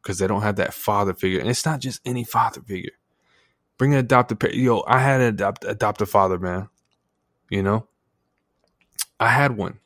because 0.00 0.18
they 0.18 0.26
don't 0.26 0.42
have 0.42 0.56
that 0.56 0.74
father 0.74 1.12
figure. 1.12 1.40
And 1.40 1.48
it's 1.48 1.66
not 1.66 1.80
just 1.80 2.00
any 2.04 2.24
father 2.24 2.62
figure. 2.62 2.92
Bring 3.78 3.92
an 3.92 4.00
adopted 4.00 4.40
parent. 4.40 4.58
Yo, 4.58 4.82
I 4.86 4.98
had 4.98 5.20
an 5.40 5.54
adopt 5.66 6.06
father, 6.08 6.38
man. 6.38 6.68
You 7.50 7.62
know, 7.62 7.86
I 9.20 9.28
had 9.28 9.56
one 9.56 9.78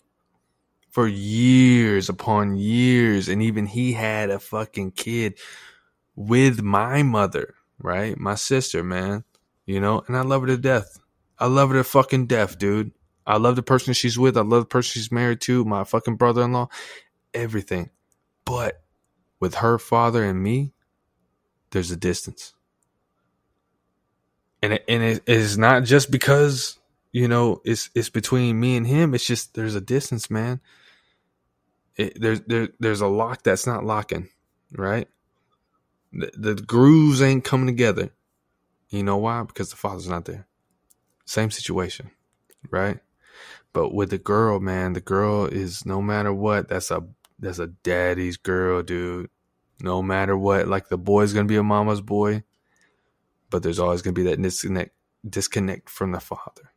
for 0.91 1.07
years 1.07 2.09
upon 2.09 2.57
years, 2.57 3.29
and 3.29 3.43
even 3.43 3.67
he 3.67 3.93
had 3.93 4.31
a 4.31 4.39
fucking 4.39 4.93
kid 4.93 5.39
with 6.15 6.63
my 6.63 7.03
mother, 7.03 7.55
right? 7.79 8.17
My 8.19 8.35
sister, 8.35 8.83
man 8.83 9.25
you 9.67 9.81
know, 9.81 10.03
and 10.07 10.17
I 10.17 10.23
love 10.23 10.43
her 10.43 10.47
to 10.47 10.57
death. 10.57 10.99
I 11.39 11.47
love 11.47 11.71
her 11.71 11.77
to 11.77 11.85
fucking 11.85 12.27
death, 12.27 12.59
dude. 12.59 12.93
I 13.27 13.39
love 13.39 13.57
the 13.57 13.63
person 13.63 13.93
she's 13.93 14.19
with. 14.19 14.37
I 14.37 14.43
love 14.43 14.63
the 14.63 14.67
person 14.67 14.93
she's 14.93 15.13
married 15.13 15.41
to, 15.43 15.65
my 15.65 15.85
fucking 15.85 16.17
brother 16.17 16.43
in 16.43 16.53
law, 16.53 16.69
everything. 17.35 17.91
But 18.45 18.83
with 19.41 19.57
her 19.57 19.79
father 19.79 20.23
and 20.25 20.41
me, 20.41 20.73
there's 21.71 21.91
a 21.91 21.97
distance. 21.97 22.55
And 24.63 24.75
it, 24.75 24.85
and 24.89 25.03
it 25.03 25.23
is 25.27 25.59
not 25.59 25.85
just 25.85 26.11
because, 26.11 26.79
you 27.13 27.29
know, 27.29 27.61
it's 27.65 27.91
it's 27.95 28.09
between 28.09 28.59
me 28.59 28.77
and 28.77 28.87
him, 28.87 29.15
it's 29.15 29.27
just 29.27 29.55
there's 29.55 29.75
a 29.75 29.81
distance, 29.81 30.31
man. 30.31 30.61
It, 31.97 32.21
there's 32.21 32.41
there, 32.43 32.69
there's 32.79 33.01
a 33.01 33.07
lock 33.07 33.43
that's 33.43 33.67
not 33.67 33.85
locking, 33.85 34.29
right? 34.73 35.09
The, 36.13 36.31
the 36.37 36.55
grooves 36.55 37.21
ain't 37.21 37.45
coming 37.45 37.67
together. 37.67 38.13
You 38.89 39.03
know 39.03 39.17
why? 39.17 39.43
Because 39.43 39.71
the 39.71 39.77
father's 39.77 40.09
not 40.09 40.25
there. 40.25 40.47
Same 41.25 41.51
situation, 41.51 42.11
right? 42.71 43.01
But 43.73 43.93
with 43.93 44.11
the 44.11 44.19
girl, 44.19 44.61
man, 44.61 44.93
the 44.93 45.01
girl 45.01 45.47
is 45.47 45.85
no 45.85 46.01
matter 46.01 46.33
what, 46.33 46.69
that's 46.69 46.91
a 46.91 47.05
that's 47.39 47.59
a 47.59 47.67
daddy's 47.67 48.37
girl, 48.37 48.83
dude. 48.83 49.29
No 49.81 50.03
matter 50.03 50.37
what, 50.37 50.69
like 50.69 50.89
the 50.89 50.97
boy's 50.97 51.33
gonna 51.33 51.47
be 51.47 51.57
a 51.57 51.63
mama's 51.63 52.01
boy, 52.01 52.45
but 53.51 53.63
there's 53.63 53.79
always 53.79 54.03
gonna 54.03 54.15
be 54.15 54.23
that 54.25 54.41
disconnect 54.41 54.93
disconnect 55.29 55.91
from 55.91 56.13
the 56.13 56.21
father. 56.21 56.73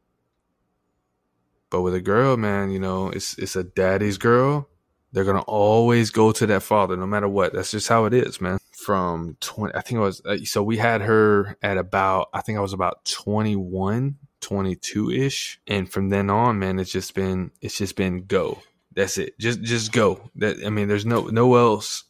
But 1.70 1.84
with 1.84 1.94
a 1.94 2.02
girl, 2.02 2.36
man, 2.36 2.72
you 2.72 2.80
know, 2.80 3.10
it's 3.10 3.38
it's 3.38 3.56
a 3.56 3.64
daddy's 3.64 4.18
girl. 4.18 4.68
They're 5.12 5.26
gonna 5.26 5.42
always 5.42 6.10
go 6.12 6.32
to 6.32 6.46
that 6.48 6.64
father, 6.64 6.96
no 6.96 7.08
matter 7.08 7.28
what. 7.28 7.54
That's 7.54 7.72
just 7.72 7.88
how 7.88 8.06
it 8.06 8.14
is, 8.14 8.40
man. 8.40 8.60
From 8.72 9.38
twenty, 9.40 9.76
I 9.76 9.82
think 9.82 9.98
it 9.98 10.02
was. 10.02 10.22
Uh, 10.26 10.38
so 10.46 10.64
we 10.64 10.78
had 10.78 11.02
her 11.02 11.58
at 11.62 11.78
about, 11.78 12.30
I 12.34 12.42
think 12.42 12.58
I 12.58 12.62
was 12.62 12.74
about 12.74 13.06
twenty 13.06 13.56
one 13.56 14.18
22 14.42 15.12
ish. 15.12 15.60
And 15.68 15.90
from 15.92 16.10
then 16.10 16.30
on, 16.30 16.60
man, 16.60 16.80
it's 16.80 16.92
just 16.92 17.14
been, 17.14 17.52
it's 17.62 17.78
just 17.78 17.96
been 17.96 18.26
go. 18.26 18.60
That's 18.96 19.18
it. 19.18 19.38
Just, 19.40 19.62
just 19.62 19.92
go. 19.92 20.30
That, 20.36 20.66
I 20.66 20.70
mean, 20.70 20.88
there's 20.88 21.06
no, 21.06 21.28
no 21.28 21.56
else 21.56 22.06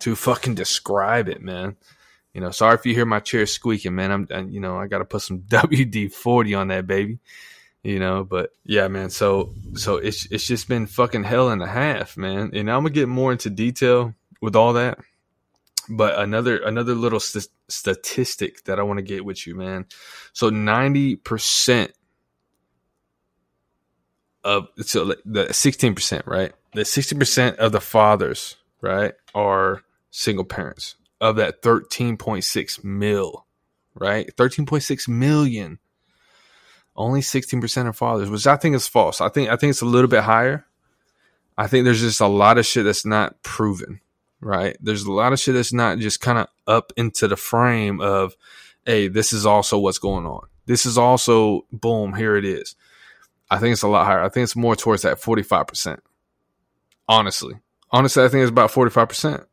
to 0.00 0.16
fucking 0.16 0.54
describe 0.54 1.28
it, 1.28 1.42
man. 1.42 1.76
You 2.32 2.40
know, 2.40 2.50
sorry 2.50 2.74
if 2.74 2.84
you 2.84 2.94
hear 2.94 3.06
my 3.06 3.20
chair 3.20 3.46
squeaking, 3.46 3.94
man. 3.94 4.10
I'm, 4.10 4.50
you 4.50 4.60
know, 4.60 4.76
I 4.76 4.88
got 4.88 4.98
to 4.98 5.04
put 5.04 5.22
some 5.22 5.40
WD 5.48 6.12
40 6.12 6.54
on 6.54 6.68
that 6.68 6.86
baby, 6.86 7.18
you 7.84 8.00
know, 8.00 8.24
but 8.24 8.50
yeah, 8.64 8.88
man. 8.88 9.10
So, 9.10 9.54
so 9.74 9.96
it's, 9.96 10.26
it's 10.32 10.46
just 10.46 10.68
been 10.68 10.86
fucking 10.86 11.24
hell 11.24 11.50
and 11.50 11.62
a 11.62 11.68
half, 11.68 12.16
man. 12.16 12.50
And 12.52 12.70
I'm 12.70 12.82
to 12.84 12.90
get 12.90 13.08
more 13.08 13.30
into 13.30 13.50
detail 13.50 14.14
with 14.40 14.56
all 14.56 14.72
that 14.72 14.98
but 15.88 16.18
another 16.18 16.58
another 16.58 16.94
little 16.94 17.20
st- 17.20 17.48
statistic 17.68 18.64
that 18.64 18.78
I 18.78 18.82
want 18.82 18.98
to 18.98 19.02
get 19.02 19.24
with 19.24 19.46
you, 19.46 19.54
man. 19.54 19.86
So 20.32 20.50
ninety 20.50 21.16
percent 21.16 21.92
of 24.42 24.68
so 24.80 25.14
the 25.24 25.52
sixteen 25.52 25.94
percent, 25.94 26.26
right? 26.26 26.52
The 26.74 26.84
sixty 26.84 27.16
percent 27.16 27.58
of 27.58 27.72
the 27.72 27.80
fathers, 27.80 28.56
right, 28.80 29.14
are 29.34 29.82
single 30.10 30.44
parents. 30.44 30.96
Of 31.20 31.36
that 31.36 31.62
thirteen 31.62 32.16
point 32.16 32.44
six 32.44 32.82
mil, 32.82 33.46
right, 33.94 34.30
thirteen 34.36 34.66
point 34.66 34.82
six 34.82 35.08
million. 35.08 35.78
Only 36.96 37.22
sixteen 37.22 37.60
percent 37.60 37.88
are 37.88 37.92
fathers, 37.92 38.30
which 38.30 38.46
I 38.46 38.56
think 38.56 38.76
is 38.76 38.88
false. 38.88 39.20
I 39.20 39.28
think 39.28 39.50
I 39.50 39.56
think 39.56 39.70
it's 39.70 39.82
a 39.82 39.86
little 39.86 40.08
bit 40.08 40.22
higher. 40.22 40.66
I 41.56 41.66
think 41.66 41.84
there's 41.84 42.00
just 42.00 42.20
a 42.20 42.26
lot 42.26 42.58
of 42.58 42.66
shit 42.66 42.84
that's 42.84 43.04
not 43.04 43.42
proven 43.42 44.00
right? 44.44 44.76
There's 44.80 45.04
a 45.04 45.12
lot 45.12 45.32
of 45.32 45.40
shit 45.40 45.54
that's 45.54 45.72
not 45.72 45.98
just 45.98 46.20
kind 46.20 46.38
of 46.38 46.48
up 46.66 46.92
into 46.96 47.26
the 47.26 47.36
frame 47.36 48.00
of, 48.00 48.36
hey, 48.84 49.08
this 49.08 49.32
is 49.32 49.46
also 49.46 49.78
what's 49.78 49.98
going 49.98 50.26
on. 50.26 50.46
This 50.66 50.86
is 50.86 50.96
also, 50.96 51.66
boom, 51.72 52.14
here 52.14 52.36
it 52.36 52.44
is. 52.44 52.76
I 53.50 53.58
think 53.58 53.72
it's 53.72 53.82
a 53.82 53.88
lot 53.88 54.06
higher. 54.06 54.22
I 54.22 54.28
think 54.28 54.44
it's 54.44 54.56
more 54.56 54.76
towards 54.76 55.02
that 55.02 55.20
45%. 55.20 55.98
Honestly. 57.08 57.54
Honestly, 57.90 58.24
I 58.24 58.28
think 58.28 58.42
it's 58.42 58.50
about 58.50 58.70
45%. 58.70 59.44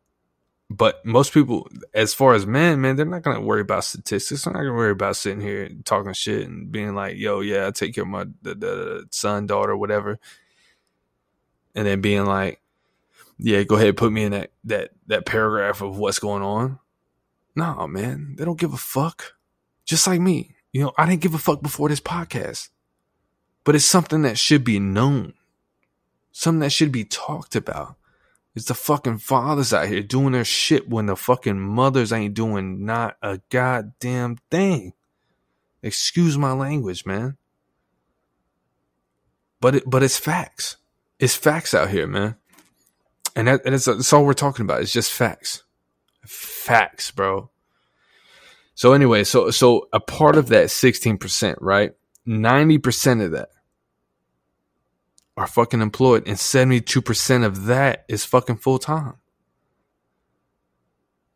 But 0.72 1.06
most 1.06 1.34
people, 1.34 1.68
as 1.94 2.14
far 2.14 2.34
as 2.34 2.46
men, 2.46 2.80
man, 2.80 2.96
they're 2.96 3.06
not 3.06 3.26
to 3.26 3.42
worry 3.42 3.60
about 3.60 3.84
statistics. 3.84 4.46
They're 4.46 4.54
not 4.54 4.62
to 4.62 4.72
worry 4.72 4.92
about 4.92 5.18
sitting 5.18 5.42
here 5.42 5.70
talking 5.84 6.14
shit 6.14 6.48
and 6.48 6.72
being 6.72 6.96
like, 6.96 7.18
yo, 7.18 7.42
yeah, 7.42 7.68
I 7.68 7.72
take 7.72 7.94
care 7.94 8.04
of 8.04 8.10
my 8.10 8.28
the, 8.42 8.56
the 8.56 9.08
son, 9.12 9.48
daughter, 9.48 9.76
whatever. 9.76 10.18
And 11.76 11.86
then 11.86 12.00
being 12.00 12.26
like, 12.26 12.62
yeah, 13.38 13.64
go 13.64 13.76
ahead, 13.76 13.98
put 13.98 14.14
me 14.14 14.24
in 14.24 14.32
that 14.32 14.52
that 14.64 14.92
that 15.08 15.26
paragraph 15.26 15.82
of 15.82 15.98
what's 15.98 16.20
going 16.20 16.42
on. 16.42 16.80
No, 17.54 17.86
man, 17.86 18.36
they 18.38 18.46
don't 18.46 18.60
give 18.60 18.74
a 18.74 18.78
fuck. 18.78 19.34
Just 19.84 20.08
like 20.08 20.22
me, 20.22 20.56
you 20.72 20.82
know, 20.82 20.94
I 20.98 21.06
didn't 21.06 21.22
give 21.22 21.34
a 21.34 21.40
fuck 21.40 21.62
before 21.62 21.90
this 21.90 22.00
podcast, 22.00 22.70
but 23.66 23.76
it's 23.76 23.84
something 23.84 24.22
that 24.22 24.38
should 24.38 24.64
be 24.64 24.80
known, 24.80 25.34
something 26.32 26.60
that 26.60 26.72
should 26.72 26.94
be 26.94 27.04
talked 27.04 27.58
about. 27.58 27.98
It's 28.54 28.66
the 28.66 28.74
fucking 28.74 29.20
fathers 29.20 29.74
out 29.74 29.88
here 29.88 30.02
doing 30.02 30.34
their 30.34 30.44
shit 30.44 30.90
when 30.90 31.06
the 31.06 31.16
fucking 31.16 31.60
mothers 31.60 32.12
ain't 32.12 32.34
doing 32.34 32.86
not 32.86 33.16
a 33.22 33.40
goddamn 33.50 34.38
thing. 34.50 34.94
Excuse 35.82 36.38
my 36.38 36.52
language, 36.52 37.06
man. 37.06 37.38
But 39.62 39.76
it, 39.76 39.84
but 39.88 40.04
it's 40.04 40.18
facts. 40.18 40.78
It's 41.20 41.36
facts 41.36 41.74
out 41.74 41.90
here, 41.90 42.08
man 42.08 42.36
and 43.36 43.48
that, 43.48 43.62
and 43.66 43.76
it's, 43.76 43.86
that's 43.86 44.12
all 44.14 44.26
we're 44.26 44.34
talking 44.34 44.64
about. 44.64 44.82
It's 44.82 44.92
just 44.92 45.12
facts, 45.12 45.64
facts, 46.26 47.12
bro. 47.12 47.50
So 48.76 48.94
anyway, 48.94 49.24
so 49.24 49.52
so 49.52 49.88
a 49.94 50.00
part 50.00 50.38
of 50.38 50.48
that 50.48 50.72
sixteen 50.72 51.18
percent, 51.18 51.58
right? 51.62 51.92
Ninety 52.26 52.78
percent 52.78 53.22
of 53.22 53.32
that 53.32 53.50
are 55.38 55.48
fucking 55.48 55.82
employed, 55.82 56.28
and 56.28 56.40
seventy 56.40 56.82
two 56.82 57.02
percent 57.02 57.44
of 57.44 57.66
that 57.66 58.06
is 58.08 58.26
fucking 58.26 58.58
full 58.58 58.80
time. 58.80 59.16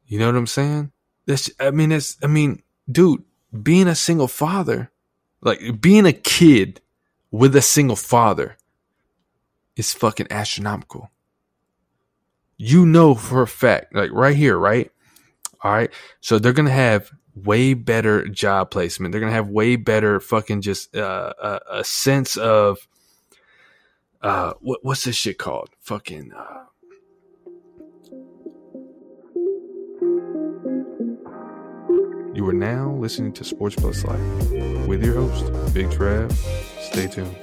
You 0.06 0.20
know 0.20 0.28
what 0.28 0.36
I'm 0.36 0.48
saying? 0.48 0.92
That's 1.26 1.50
I 1.60 1.72
mean, 1.72 1.92
it's 1.92 2.18
I 2.24 2.28
mean, 2.28 2.62
dude, 2.90 3.24
being 3.64 3.88
a 3.88 3.96
single 3.96 4.28
father, 4.28 4.92
like 5.42 5.82
being 5.82 6.06
a 6.06 6.14
kid 6.14 6.82
with 7.32 7.56
a 7.56 7.62
single 7.62 7.96
father, 7.96 8.58
is 9.76 9.94
fucking 9.94 10.28
astronomical 10.30 11.12
you 12.58 12.86
know 12.86 13.16
for 13.16 13.42
a 13.42 13.48
fact, 13.48 13.94
like 13.94 14.12
right 14.12 14.36
here, 14.36 14.58
right? 14.58 14.92
All 15.62 15.72
right. 15.72 15.92
So 16.22 16.40
they're 16.40 16.54
going 16.54 16.68
to 16.68 16.72
have 16.72 17.12
way 17.36 17.74
better 17.74 18.28
job 18.28 18.72
placement. 18.72 19.12
They're 19.12 19.22
going 19.22 19.32
to 19.32 19.36
have 19.36 19.50
way 19.50 19.76
better 19.76 20.20
fucking 20.20 20.62
just 20.62 20.96
uh, 20.96 21.34
a, 21.42 21.60
a 21.80 21.84
sense 21.84 22.38
of 22.38 22.88
uh 24.22 24.54
what 24.62 24.80
what's 24.84 25.04
this 25.04 25.16
shit 25.16 25.38
called? 25.38 25.70
Fucking 25.82 26.32
uh 26.34 26.66
You 32.34 32.46
are 32.50 32.54
now 32.54 32.92
listening 32.92 33.32
to 33.34 33.46
Sports 33.46 33.78
Plus 33.78 34.04
Life 34.04 34.88
with 34.88 35.02
your 35.02 35.14
host, 35.14 35.74
Big 35.74 35.88
Trav. 35.88 36.34
Stay 36.82 37.08
tuned. 37.08 37.34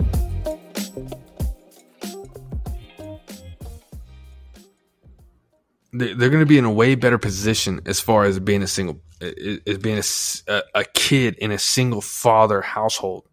they're 5.92 6.30
going 6.30 6.40
to 6.40 6.46
be 6.46 6.58
in 6.58 6.64
a 6.64 6.72
way 6.72 6.94
better 6.94 7.18
position 7.18 7.80
as 7.84 8.00
far 8.00 8.24
as 8.24 8.38
being 8.38 8.62
a 8.62 8.66
single, 8.66 9.00
as 9.20 9.78
being 9.78 10.02
a, 10.48 10.62
a 10.74 10.84
kid 10.84 11.34
in 11.36 11.52
a 11.52 11.58
single 11.58 12.00
father 12.00 12.62
household. 12.62 13.28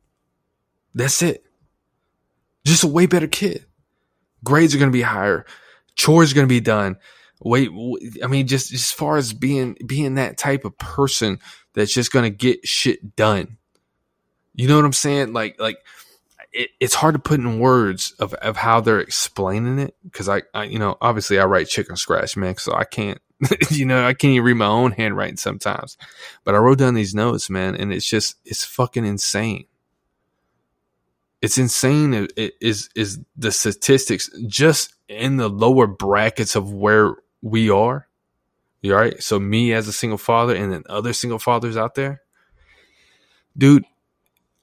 That's 0.93 1.22
it. 1.22 1.46
Just 2.69 2.83
a 2.83 2.88
way 2.88 3.07
better 3.07 3.27
kid. 3.27 3.65
Grades 4.43 4.75
are 4.75 4.77
going 4.77 4.91
to 4.91 4.97
be 4.97 5.01
higher. 5.01 5.45
Chores 5.95 6.31
are 6.31 6.35
going 6.35 6.47
to 6.47 6.53
be 6.53 6.61
done. 6.61 6.97
Wait, 7.41 7.69
I 8.23 8.27
mean, 8.27 8.47
just 8.47 8.73
as 8.73 8.91
far 8.91 9.17
as 9.17 9.33
being 9.33 9.77
being 9.85 10.15
that 10.15 10.38
type 10.38 10.65
of 10.65 10.77
person 10.77 11.39
that's 11.73 11.93
just 11.93 12.11
going 12.11 12.23
to 12.23 12.35
get 12.35 12.67
shit 12.67 13.15
done. 13.15 13.57
You 14.53 14.67
know 14.67 14.75
what 14.75 14.85
I'm 14.85 14.93
saying? 14.93 15.33
Like, 15.33 15.59
like 15.59 15.77
it, 16.51 16.69
it's 16.79 16.93
hard 16.93 17.15
to 17.15 17.19
put 17.19 17.39
in 17.39 17.59
words 17.59 18.13
of, 18.19 18.33
of 18.35 18.57
how 18.57 18.81
they're 18.81 18.99
explaining 18.99 19.79
it 19.79 19.95
because 20.03 20.29
I, 20.29 20.43
I, 20.53 20.65
you 20.65 20.77
know, 20.77 20.97
obviously 21.01 21.39
I 21.39 21.45
write 21.45 21.69
chicken 21.69 21.95
scratch, 21.95 22.38
man, 22.38 22.57
so 22.57 22.73
I 22.73 22.83
can't, 22.83 23.19
you 23.69 23.85
know, 23.85 24.05
I 24.05 24.13
can't 24.13 24.33
even 24.33 24.45
read 24.45 24.53
my 24.55 24.67
own 24.67 24.91
handwriting 24.91 25.38
sometimes. 25.38 25.97
But 26.43 26.55
I 26.55 26.59
wrote 26.59 26.77
down 26.77 26.93
these 26.93 27.15
notes, 27.15 27.49
man, 27.49 27.75
and 27.75 27.91
it's 27.91 28.07
just 28.07 28.35
it's 28.45 28.63
fucking 28.63 29.05
insane. 29.05 29.65
It's 31.41 31.58
insane. 31.58 32.13
It, 32.13 32.34
it 32.36 32.53
is 32.62 32.89
is 32.96 33.19
the 33.38 33.51
statistics 33.51 34.29
just 34.48 34.93
in 35.08 35.38
the 35.38 35.50
lower 35.50 35.88
brackets 35.88 36.55
of 36.55 36.74
where 36.74 37.15
we 37.41 37.69
are. 37.69 38.08
You 38.81 38.93
all 38.93 39.01
right? 39.01 39.22
So 39.22 39.39
me 39.39 39.74
as 39.74 39.88
a 39.88 39.93
single 39.93 40.17
father, 40.17 40.55
and 40.55 40.72
then 40.72 40.84
other 40.89 41.13
single 41.13 41.39
fathers 41.39 41.77
out 41.77 41.96
there, 41.96 42.22
dude 43.58 43.86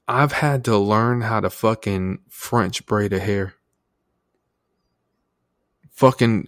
I've 0.07 0.31
had 0.31 0.63
to 0.65 0.77
learn 0.77 1.21
how 1.21 1.41
to 1.41 1.49
fucking 1.49 2.19
French 2.29 2.85
braid 2.85 3.11
a 3.11 3.19
hair. 3.19 3.55
Fucking, 5.91 6.47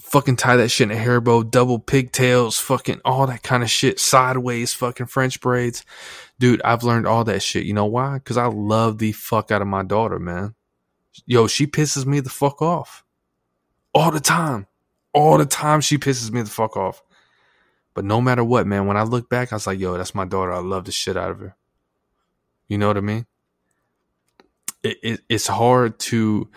fucking 0.00 0.36
tie 0.36 0.56
that 0.56 0.70
shit 0.70 0.90
in 0.90 0.96
a 0.96 1.00
hair 1.00 1.20
bow, 1.20 1.42
double 1.42 1.78
pigtails, 1.78 2.58
fucking 2.58 3.00
all 3.04 3.26
that 3.26 3.42
kind 3.42 3.62
of 3.62 3.70
shit, 3.70 4.00
sideways 4.00 4.72
fucking 4.72 5.06
French 5.06 5.40
braids. 5.40 5.84
Dude, 6.40 6.62
I've 6.64 6.82
learned 6.84 7.06
all 7.06 7.24
that 7.24 7.42
shit. 7.42 7.66
You 7.66 7.74
know 7.74 7.84
why? 7.84 8.18
Cause 8.24 8.38
I 8.38 8.46
love 8.46 8.98
the 8.98 9.12
fuck 9.12 9.52
out 9.52 9.62
of 9.62 9.68
my 9.68 9.84
daughter, 9.84 10.18
man. 10.18 10.54
Yo, 11.26 11.46
she 11.46 11.66
pisses 11.66 12.06
me 12.06 12.20
the 12.20 12.30
fuck 12.30 12.62
off 12.62 13.04
all 13.94 14.10
the 14.10 14.20
time, 14.20 14.66
All 15.12 15.38
the 15.38 15.46
time 15.46 15.80
she 15.80 15.98
pisses 15.98 16.30
me 16.30 16.42
the 16.42 16.50
fuck 16.50 16.76
off. 16.76 17.02
But 17.94 18.04
no 18.04 18.20
matter 18.20 18.44
what, 18.44 18.66
man, 18.66 18.86
when 18.86 18.96
I 18.96 19.02
look 19.02 19.28
back, 19.28 19.52
I 19.52 19.56
was 19.56 19.66
like, 19.66 19.80
yo, 19.80 19.98
that's 19.98 20.14
my 20.14 20.24
daughter. 20.24 20.52
I 20.52 20.60
love 20.60 20.84
the 20.84 20.92
shit 20.92 21.16
out 21.16 21.32
of 21.32 21.40
her. 21.40 21.56
You 22.68 22.78
know 22.78 22.86
what 22.86 22.96
I 22.96 23.00
mean? 23.00 23.26
It, 24.82 24.98
it, 25.02 25.20
it's 25.28 25.48
hard 25.48 25.98
to 26.00 26.48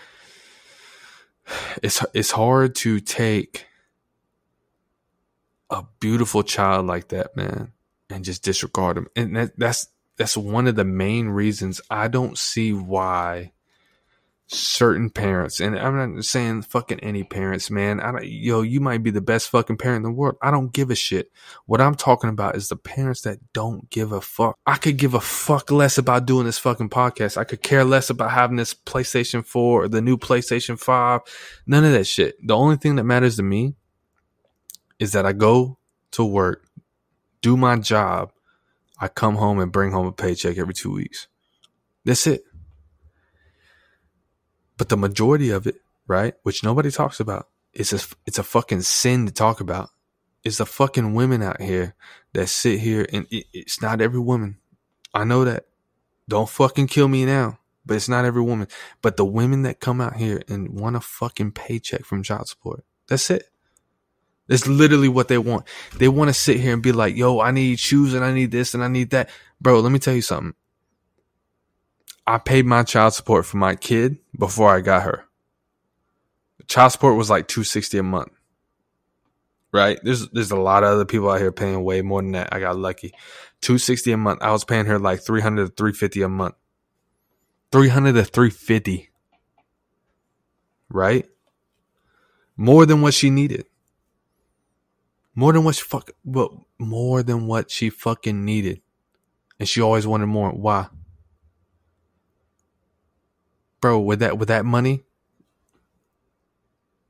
it's 1.82 2.06
it's 2.14 2.32
hard 2.32 2.76
to 2.76 3.02
take 3.02 3.66
a 5.70 5.84
beautiful 6.00 6.44
child 6.44 6.88
like 6.88 7.10
that, 7.10 7.36
man, 7.36 7.74
and 8.10 8.24
just 8.24 8.44
disregard 8.44 8.98
them. 8.98 9.08
And 9.16 9.36
that, 9.36 9.58
that's 9.58 9.88
that's 10.18 10.38
one 10.38 10.68
of 10.68 10.76
the 10.76 10.86
main 10.86 11.30
reasons 11.30 11.82
I 11.90 12.08
don't 12.08 12.38
see 12.38 12.72
why 12.72 13.52
certain 14.48 15.10
parents, 15.10 15.60
and 15.60 15.78
I'm 15.78 16.16
not 16.16 16.24
saying 16.24 16.64
fucking 16.64 17.00
any 17.00 17.24
parents, 17.24 17.72
man. 17.72 18.00
I 18.00 18.12
don't, 18.12 18.26
yo, 18.26 18.62
you 18.62 18.80
might 18.80 19.02
be 19.02 19.10
the 19.10 19.22
best 19.22 19.50
fucking 19.50 19.78
parent 19.78 20.06
in 20.06 20.12
the 20.12 20.12
world. 20.12 20.36
I 20.42 20.52
don't 20.52 20.72
give 20.72 20.92
a 20.92 20.96
shit. 20.96 21.32
What 21.66 21.82
I'm 21.82 21.96
talking 21.96 22.30
about 22.30 22.56
is 22.56 22.68
the 22.68 22.76
parents 22.76 23.22
that 23.22 23.40
don't 23.54 23.90
give 23.90 24.12
a 24.12 24.22
fuck. 24.22 24.58
I 24.66 24.78
could 24.78 24.98
give 24.98 25.14
a 25.14 25.22
fuck 25.22 25.72
less 25.72 25.98
about 25.98 26.26
doing 26.26 26.46
this 26.46 26.60
fucking 26.60 26.90
podcast. 26.90 27.38
I 27.38 27.44
could 27.44 27.64
care 27.64 27.84
less 27.84 28.10
about 28.10 28.32
having 28.32 28.58
this 28.58 28.74
PlayStation 28.74 29.46
4 29.46 29.84
or 29.84 29.88
the 29.88 30.02
new 30.02 30.18
PlayStation 30.18 30.80
5. 30.80 31.22
None 31.66 31.86
of 31.86 31.94
that 31.94 32.06
shit. 32.06 32.36
The 32.46 32.56
only 32.56 32.78
thing 32.78 32.96
that 32.98 33.06
matters 33.06 33.38
to 33.38 33.44
me 33.44 33.76
is 35.00 35.14
that 35.14 35.26
I 35.26 35.34
go 35.34 35.78
to 36.12 36.24
work, 36.24 36.63
do 37.44 37.56
my 37.56 37.78
job, 37.78 38.32
I 38.98 39.10
come 39.10 39.36
home 39.36 39.60
and 39.60 39.72
bring 39.72 39.92
home 39.92 40.08
a 40.08 40.12
paycheck 40.12 40.58
every 40.58 40.74
two 40.74 40.92
weeks. 40.92 41.28
That's 42.06 42.26
it. 42.26 42.44
But 44.78 44.90
the 44.90 44.98
majority 44.98 45.52
of 45.52 45.68
it, 45.68 45.76
right, 46.08 46.34
which 46.42 46.64
nobody 46.64 46.90
talks 46.90 47.20
about, 47.20 47.50
it's 47.74 47.94
a 47.94 48.00
it's 48.26 48.40
a 48.40 48.44
fucking 48.44 48.82
sin 48.82 49.28
to 49.28 49.32
talk 49.32 49.60
about. 49.60 49.90
It's 50.44 50.58
the 50.58 50.66
fucking 50.66 51.14
women 51.14 51.42
out 51.44 51.62
here 51.62 51.96
that 52.34 52.48
sit 52.48 52.80
here 52.80 53.06
and 53.14 53.28
it, 53.30 53.46
it's 53.54 53.82
not 53.82 54.02
every 54.02 54.20
woman. 54.20 54.58
I 55.14 55.24
know 55.24 55.46
that. 55.46 55.68
Don't 56.28 56.50
fucking 56.50 56.88
kill 56.88 57.08
me 57.10 57.26
now. 57.26 57.60
But 57.86 57.96
it's 57.96 58.10
not 58.10 58.26
every 58.26 58.42
woman. 58.42 58.68
But 59.02 59.18
the 59.18 59.26
women 59.26 59.64
that 59.64 59.82
come 59.82 60.00
out 60.00 60.16
here 60.16 60.42
and 60.48 60.80
want 60.80 60.96
a 60.96 61.02
fucking 61.02 61.52
paycheck 61.52 62.06
from 62.06 62.24
child 62.24 62.48
support. 62.48 62.86
That's 63.08 63.30
it. 63.30 63.50
That's 64.48 64.68
literally 64.68 65.08
what 65.08 65.30
they 65.30 65.38
want. 65.38 65.66
They 65.98 66.08
want 66.08 66.30
to 66.30 66.34
sit 66.34 66.60
here 66.60 66.74
and 66.74 66.84
be 66.84 66.92
like, 66.92 67.16
yo, 67.16 67.40
I 67.40 67.52
need 67.52 67.80
shoes 67.80 68.14
and 68.14 68.26
I 68.26 68.34
need 68.34 68.52
this 68.52 68.74
and 68.74 68.84
I 68.84 68.88
need 68.88 69.12
that. 69.12 69.30
Bro, 69.62 69.80
let 69.80 69.92
me 69.92 70.00
tell 70.00 70.14
you 70.14 70.22
something. 70.22 70.54
I 72.28 72.38
paid 72.38 72.66
my 72.66 72.84
child 72.84 73.14
support 73.14 73.46
for 73.46 73.58
my 73.58 73.76
kid 73.76 74.18
before 74.38 74.74
I 74.74 74.82
got 74.82 75.04
her. 75.04 75.26
child 76.68 76.92
support 76.92 77.18
was 77.18 77.30
like 77.30 77.48
260 77.48 77.98
a 77.98 78.04
month. 78.04 78.32
Right? 79.72 79.98
There's 80.04 80.30
there's 80.30 80.52
a 80.52 80.56
lot 80.56 80.84
of 80.84 80.90
other 80.90 81.06
people 81.06 81.32
out 81.32 81.40
here 81.40 81.52
paying 81.52 81.84
way 81.84 82.02
more 82.02 82.22
than 82.22 82.34
that. 82.34 82.50
I 82.52 82.60
got 82.60 82.78
lucky. 82.78 83.12
260 83.62 84.12
a 84.12 84.18
month. 84.18 84.42
I 84.42 84.52
was 84.52 84.64
paying 84.64 84.86
her 84.86 85.00
like 85.00 85.22
300 85.22 85.66
to 85.66 85.74
350 85.76 86.22
a 86.22 86.30
month. 86.30 86.56
300 87.72 88.14
to 88.14 88.24
350. 88.24 89.10
Right? 90.90 91.26
More 92.56 92.86
than 92.86 93.02
what 93.02 93.16
she 93.16 93.32
needed. 93.32 93.66
More 95.36 95.52
than 95.54 95.64
what 95.64 95.76
she 95.76 95.84
fuck, 95.84 96.12
but 96.24 96.52
more 96.78 97.24
than 97.24 97.48
what 97.48 97.72
she 97.72 97.90
fucking 97.90 98.46
needed. 98.46 98.82
And 99.60 99.68
she 99.68 99.82
always 99.82 100.06
wanted 100.06 100.28
more. 100.28 100.52
Why? 100.52 100.88
Bro, 103.82 104.02
with 104.02 104.20
that 104.20 104.38
with 104.38 104.48
that 104.48 104.66
money, 104.66 105.04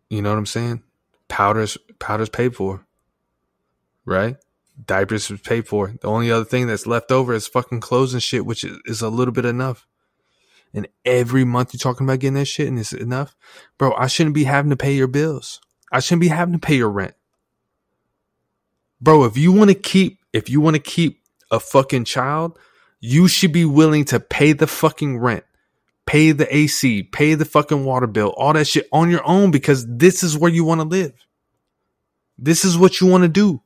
you 0.09 0.21
know 0.21 0.29
what 0.29 0.37
I'm 0.37 0.45
saying? 0.45 0.83
Powders 1.27 1.77
powders 1.99 2.29
paid 2.29 2.55
for. 2.55 2.85
Right? 4.05 4.37
Diapers 4.85 5.29
was 5.29 5.41
paid 5.41 5.67
for. 5.67 5.93
The 6.01 6.07
only 6.07 6.31
other 6.31 6.45
thing 6.45 6.67
that's 6.67 6.87
left 6.87 7.11
over 7.11 7.33
is 7.33 7.47
fucking 7.47 7.81
clothes 7.81 8.13
and 8.13 8.23
shit, 8.23 8.45
which 8.45 8.63
is, 8.63 8.79
is 8.85 9.01
a 9.01 9.09
little 9.09 9.33
bit 9.33 9.45
enough. 9.45 9.85
And 10.73 10.87
every 11.05 11.43
month 11.43 11.73
you're 11.73 11.79
talking 11.79 12.07
about 12.07 12.19
getting 12.19 12.33
that 12.35 12.45
shit 12.45 12.67
and 12.67 12.79
it's 12.79 12.91
enough. 12.91 13.35
Bro, 13.77 13.93
I 13.93 14.07
shouldn't 14.07 14.33
be 14.33 14.45
having 14.45 14.71
to 14.71 14.75
pay 14.75 14.93
your 14.93 15.07
bills. 15.07 15.61
I 15.91 15.99
shouldn't 15.99 16.21
be 16.21 16.29
having 16.29 16.53
to 16.53 16.59
pay 16.59 16.75
your 16.75 16.89
rent 16.89 17.13
bro, 19.03 19.25
if 19.25 19.37
you 19.37 19.51
want 19.51 19.69
to 19.69 19.75
keep, 19.75 20.19
if 20.31 20.49
you 20.49 20.61
want 20.61 20.75
to 20.75 20.81
keep 20.81 21.21
a 21.51 21.59
fucking 21.59 22.05
child, 22.05 22.57
you 23.01 23.27
should 23.27 23.51
be 23.51 23.65
willing 23.65 24.05
to 24.05 24.19
pay 24.19 24.53
the 24.53 24.65
fucking 24.65 25.17
rent, 25.17 25.43
pay 26.05 26.31
the 26.31 26.55
AC, 26.55 27.03
pay 27.03 27.35
the 27.35 27.45
fucking 27.45 27.83
water 27.83 28.07
bill, 28.07 28.33
all 28.37 28.53
that 28.53 28.65
shit 28.65 28.87
on 28.93 29.09
your 29.09 29.27
own 29.27 29.51
because 29.51 29.85
this 29.87 30.23
is 30.23 30.37
where 30.37 30.51
you 30.51 30.63
want 30.63 30.79
to 30.79 30.87
live. 30.87 31.13
This 32.37 32.63
is 32.63 32.77
what 32.77 33.01
you 33.01 33.07
want 33.07 33.23
to 33.23 33.29
do. 33.29 33.61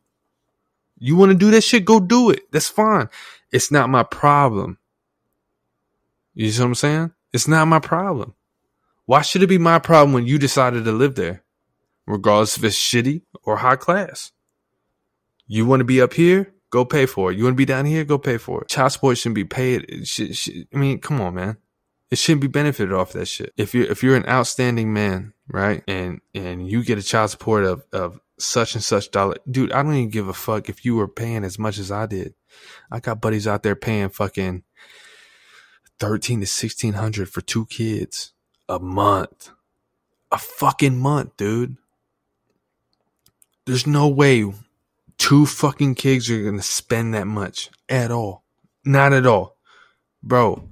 You 0.97 1.15
want 1.15 1.31
to 1.31 1.37
do 1.37 1.51
that 1.51 1.61
shit? 1.63 1.85
Go 1.85 1.99
do 1.99 2.31
it. 2.31 2.51
That's 2.51 2.67
fine. 2.67 3.07
It's 3.51 3.71
not 3.71 3.89
my 3.89 4.01
problem. 4.01 4.79
You 6.33 6.49
see 6.49 6.61
what 6.61 6.67
I'm 6.67 6.75
saying? 6.75 7.11
It's 7.31 7.47
not 7.47 7.67
my 7.67 7.79
problem. 7.79 8.33
Why 9.05 9.21
should 9.21 9.43
it 9.43 9.47
be 9.47 9.59
my 9.59 9.77
problem 9.77 10.13
when 10.13 10.25
you 10.25 10.39
decided 10.39 10.83
to 10.85 10.91
live 10.91 11.15
there? 11.15 11.43
Regardless 12.07 12.57
if 12.57 12.63
it's 12.63 12.75
shitty 12.75 13.21
or 13.43 13.57
high 13.57 13.75
class. 13.75 14.31
You 15.47 15.65
want 15.65 15.79
to 15.79 15.85
be 15.85 16.01
up 16.01 16.13
here? 16.13 16.53
Go 16.69 16.83
pay 16.83 17.05
for 17.05 17.31
it. 17.31 17.37
You 17.37 17.45
want 17.45 17.53
to 17.53 17.57
be 17.57 17.65
down 17.65 17.85
here? 17.85 18.03
Go 18.03 18.17
pay 18.17 18.37
for 18.37 18.61
it. 18.61 18.69
Child 18.69 18.91
support 18.91 19.17
shouldn't 19.17 19.35
be 19.35 19.45
paid. 19.45 20.05
Should, 20.05 20.35
should, 20.35 20.67
I 20.73 20.77
mean, 20.77 20.99
come 20.99 21.21
on, 21.21 21.35
man. 21.35 21.57
It 22.11 22.17
shouldn't 22.17 22.41
be 22.41 22.47
benefited 22.47 22.93
off 22.93 23.13
that 23.13 23.27
shit. 23.27 23.53
If 23.57 23.73
you're 23.73 23.85
if 23.85 24.01
you're 24.01 24.15
an 24.15 24.27
outstanding 24.27 24.93
man, 24.93 25.33
right, 25.47 25.83
and 25.87 26.21
and 26.33 26.69
you 26.69 26.83
get 26.83 26.97
a 26.97 27.03
child 27.03 27.31
support 27.31 27.65
of 27.65 27.83
of 27.91 28.19
such 28.39 28.75
and 28.75 28.83
such 28.83 29.11
dollar, 29.11 29.35
dude, 29.49 29.71
I 29.73 29.83
don't 29.83 29.93
even 29.93 30.09
give 30.09 30.27
a 30.29 30.33
fuck 30.33 30.69
if 30.69 30.85
you 30.85 30.95
were 30.95 31.07
paying 31.07 31.43
as 31.43 31.59
much 31.59 31.77
as 31.77 31.91
I 31.91 32.05
did. 32.05 32.33
I 32.89 33.01
got 33.01 33.19
buddies 33.19 33.47
out 33.47 33.63
there 33.63 33.75
paying 33.75 34.07
fucking 34.09 34.63
thirteen 35.99 36.39
to 36.39 36.45
sixteen 36.45 36.93
hundred 36.93 37.27
for 37.29 37.41
two 37.41 37.65
kids 37.65 38.31
a 38.69 38.79
month, 38.79 39.49
a 40.31 40.37
fucking 40.37 40.97
month, 40.97 41.35
dude. 41.35 41.75
There's 43.65 43.85
no 43.85 44.07
way 44.07 44.45
two 45.17 45.45
fucking 45.45 45.95
kids 45.95 46.29
are 46.29 46.43
gonna 46.43 46.61
spend 46.61 47.13
that 47.13 47.27
much 47.27 47.69
at 47.89 48.11
all. 48.11 48.43
Not 48.85 49.13
at 49.13 49.25
all. 49.25 49.57
Bro, 50.23 50.69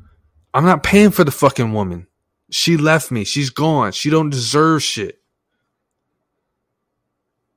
I'm 0.54 0.66
not 0.66 0.84
paying 0.84 1.12
for 1.12 1.24
the 1.24 1.32
fucking 1.32 1.74
woman. 1.74 2.08
She 2.52 2.78
left 2.78 3.12
me. 3.12 3.24
She's 3.24 3.50
gone. 3.50 3.92
She 3.92 4.10
don't 4.10 4.30
deserve 4.30 4.84
shit. 4.84 5.22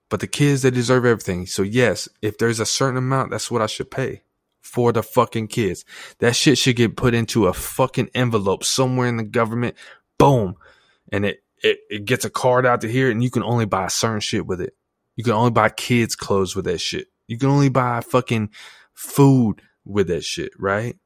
But 0.09 0.21
the 0.21 0.27
kids, 0.27 0.63
they 0.63 0.71
deserve 0.71 1.05
everything. 1.05 1.47
So 1.47 1.63
yes, 1.63 2.09
if 2.23 2.39
there's 2.39 2.61
a 2.61 2.67
certain 2.67 2.97
amount, 2.97 3.31
that's 3.31 3.51
what 3.51 3.63
I 3.63 3.67
should 3.67 3.91
pay 3.91 4.23
for 4.61 4.93
the 4.93 5.03
fucking 5.03 5.49
kids. 5.49 5.85
That 6.19 6.35
shit 6.35 6.59
should 6.59 6.77
get 6.77 6.97
put 6.97 7.15
into 7.15 7.47
a 7.47 7.53
fucking 7.53 8.11
envelope 8.15 8.65
somewhere 8.65 9.09
in 9.09 9.17
the 9.17 9.25
government. 9.25 9.77
Boom. 10.19 10.57
And 11.13 11.25
it, 11.25 11.43
it, 11.63 11.81
it 11.91 12.05
gets 12.05 12.25
a 12.25 12.31
card 12.31 12.65
out 12.65 12.81
to 12.83 12.89
here 12.91 13.11
and 13.11 13.23
you 13.23 13.31
can 13.31 13.43
only 13.43 13.67
buy 13.67 13.89
certain 13.89 14.21
shit 14.21 14.47
with 14.47 14.61
it. 14.61 14.75
You 15.19 15.25
can 15.25 15.33
only 15.33 15.51
buy 15.51 15.69
kids 15.69 16.15
clothes 16.15 16.55
with 16.55 16.67
that 16.67 16.81
shit. 16.81 17.09
You 17.27 17.39
can 17.39 17.49
only 17.49 17.71
buy 17.71 18.03
fucking 18.03 18.51
food 18.95 19.61
with 19.85 20.07
that 20.07 20.23
shit, 20.23 20.53
right? 20.57 20.97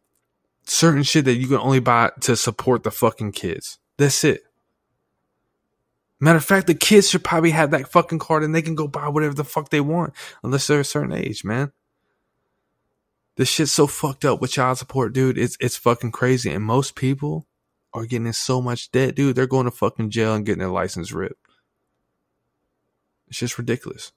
Certain 0.67 1.03
shit 1.03 1.25
that 1.25 1.37
you 1.37 1.49
can 1.49 1.57
only 1.57 1.81
buy 1.81 2.11
to 2.21 2.37
support 2.37 2.83
the 2.83 2.91
fucking 2.91 3.33
kids. 3.33 3.79
That's 3.97 4.23
it. 4.23 4.43
Matter 6.21 6.37
of 6.37 6.45
fact, 6.45 6.67
the 6.67 6.75
kids 6.75 7.09
should 7.09 7.25
probably 7.25 7.53
have 7.53 7.71
that 7.71 7.91
fucking 7.91 8.19
card 8.19 8.45
and 8.45 8.55
they 8.55 8.61
can 8.61 8.75
go 8.75 8.87
buy 8.87 9.09
whatever 9.09 9.33
the 9.33 9.45
fuck 9.45 9.71
they 9.71 9.81
want 9.81 10.13
unless 10.45 10.67
they're 10.67 10.81
a 10.81 10.85
certain 10.85 11.15
age, 11.15 11.43
man. 11.43 11.73
This 13.37 13.49
shit's 13.49 13.73
so 13.73 13.87
fucked 13.87 14.27
up 14.27 14.43
with 14.43 14.53
child 14.53 14.77
support, 14.77 15.15
dude. 15.15 15.39
It's 15.39 15.57
it's 15.59 15.79
fucking 15.79 16.13
crazy. 16.13 16.51
And 16.51 16.63
most 16.63 16.97
people 16.97 17.47
are 17.95 18.05
getting 18.05 18.27
in 18.27 18.35
so 18.35 18.61
much 18.61 18.93
debt, 18.93 19.15
dude. 19.15 19.37
They're 19.37 19.47
going 19.47 19.65
to 19.65 19.71
fucking 19.71 20.11
jail 20.11 20.35
and 20.35 20.45
getting 20.45 20.59
their 20.59 20.69
license 20.69 21.13
ripped. 21.13 21.41
It's 23.33 23.39
just 23.39 23.57
ridiculous. 23.57 24.13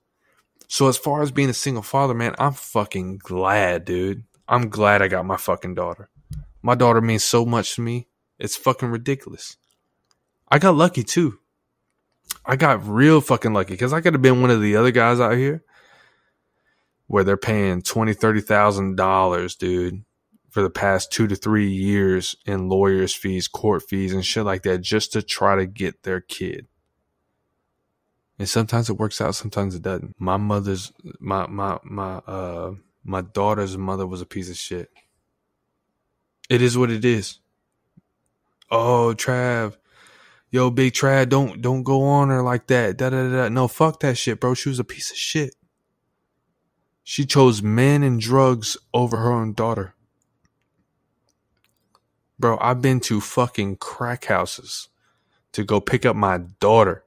So 0.67 0.89
as 0.89 0.97
far 0.97 1.21
as 1.21 1.32
being 1.32 1.49
a 1.49 1.54
single 1.54 1.84
father, 1.84 2.13
man, 2.13 2.36
I'm 2.38 2.51
fucking 2.51 3.19
glad, 3.19 3.86
dude. 3.86 4.25
I'm 4.45 4.67
glad 4.67 5.01
I 5.01 5.08
got 5.08 5.25
my 5.25 5.38
fucking 5.38 5.73
daughter. 5.73 6.10
My 6.62 6.75
daughter 6.75 6.99
means 6.99 7.23
so 7.23 7.45
much 7.45 7.75
to 7.75 7.82
me. 7.82 8.10
It's 8.39 8.58
fucking 8.58 8.89
ridiculous. 8.89 9.56
I 10.51 10.60
got 10.60 10.75
lucky 10.75 11.01
too. 11.01 11.39
I 12.45 12.58
got 12.58 12.86
real 12.86 13.21
fucking 13.21 13.54
lucky 13.54 13.71
because 13.75 13.93
I 13.93 14.01
could 14.01 14.15
have 14.15 14.21
been 14.21 14.41
one 14.41 14.51
of 14.51 14.60
the 14.60 14.75
other 14.75 14.91
guys 14.91 15.21
out 15.21 15.38
here 15.38 15.63
where 17.08 17.23
they're 17.23 17.38
paying 17.38 17.84
twenty, 17.84 18.13
thirty 18.13 18.41
thousand 18.41 18.97
dollars, 18.97 19.56
dude, 19.56 20.04
for 20.49 20.62
the 20.62 20.69
past 20.69 21.10
two 21.10 21.28
to 21.28 21.38
three 21.38 21.71
years 21.71 22.36
in 22.45 22.67
lawyers' 22.67 23.15
fees, 23.15 23.47
court 23.47 23.84
fees, 23.88 24.12
and 24.12 24.25
shit 24.25 24.43
like 24.43 24.63
that, 24.63 24.82
just 24.82 25.13
to 25.13 25.21
try 25.21 25.56
to 25.56 25.65
get 25.65 26.04
their 26.04 26.19
kid. 26.19 26.67
And 28.37 28.49
sometimes 28.49 28.89
it 28.89 28.97
works 28.97 29.21
out, 29.21 29.35
sometimes 29.35 29.75
it 29.75 29.81
doesn't. 29.81 30.15
My 30.19 30.37
mother's 30.37 30.91
my 31.19 31.47
my 31.47 31.79
my 31.83 32.15
uh 32.27 32.73
my 33.03 33.21
daughter's 33.21 33.77
mother 33.77 34.07
was 34.07 34.21
a 34.21 34.25
piece 34.25 34.49
of 34.49 34.57
shit. 34.57 34.89
It 36.49 36.61
is 36.61 36.77
what 36.77 36.91
it 36.91 37.05
is. 37.05 37.39
Oh, 38.71 39.13
Trav, 39.17 39.77
yo, 40.51 40.69
big 40.71 40.93
Trav, 40.93 41.29
don't 41.29 41.61
don't 41.61 41.83
go 41.83 42.03
on 42.03 42.29
her 42.29 42.41
like 42.43 42.67
that. 42.67 42.97
Da 42.97 43.09
da 43.09 43.29
da. 43.29 43.49
No, 43.49 43.67
fuck 43.67 44.01
that 44.01 44.17
shit, 44.17 44.39
bro. 44.41 44.53
She 44.53 44.69
was 44.69 44.79
a 44.79 44.83
piece 44.83 45.11
of 45.11 45.17
shit. 45.17 45.55
She 47.03 47.25
chose 47.25 47.63
men 47.63 48.03
and 48.03 48.19
drugs 48.19 48.77
over 48.93 49.17
her 49.17 49.31
own 49.31 49.53
daughter. 49.53 49.95
Bro, 52.39 52.57
I've 52.61 52.81
been 52.81 52.99
to 53.01 53.21
fucking 53.21 53.77
crack 53.77 54.25
houses 54.25 54.89
to 55.53 55.63
go 55.63 55.81
pick 55.81 56.05
up 56.05 56.17
my 56.17 56.39
daughter. 56.59 57.04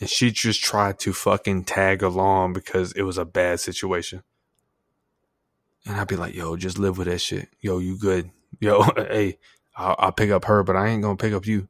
And 0.00 0.08
she 0.08 0.30
just 0.30 0.62
tried 0.62 0.98
to 1.00 1.12
fucking 1.12 1.64
tag 1.64 2.02
along 2.02 2.54
because 2.54 2.92
it 2.92 3.02
was 3.02 3.18
a 3.18 3.26
bad 3.26 3.60
situation. 3.60 4.22
And 5.86 5.96
I'd 5.96 6.08
be 6.08 6.16
like, 6.16 6.34
yo, 6.34 6.56
just 6.56 6.78
live 6.78 6.98
with 6.98 7.06
that 7.06 7.20
shit. 7.20 7.48
Yo, 7.60 7.78
you 7.78 7.98
good. 7.98 8.30
Yo, 8.60 8.82
hey, 8.96 9.38
I'll, 9.76 9.96
I'll 9.98 10.12
pick 10.12 10.30
up 10.30 10.44
her, 10.46 10.62
but 10.62 10.76
I 10.76 10.88
ain't 10.88 11.02
gonna 11.02 11.16
pick 11.16 11.32
up 11.32 11.46
you. 11.46 11.68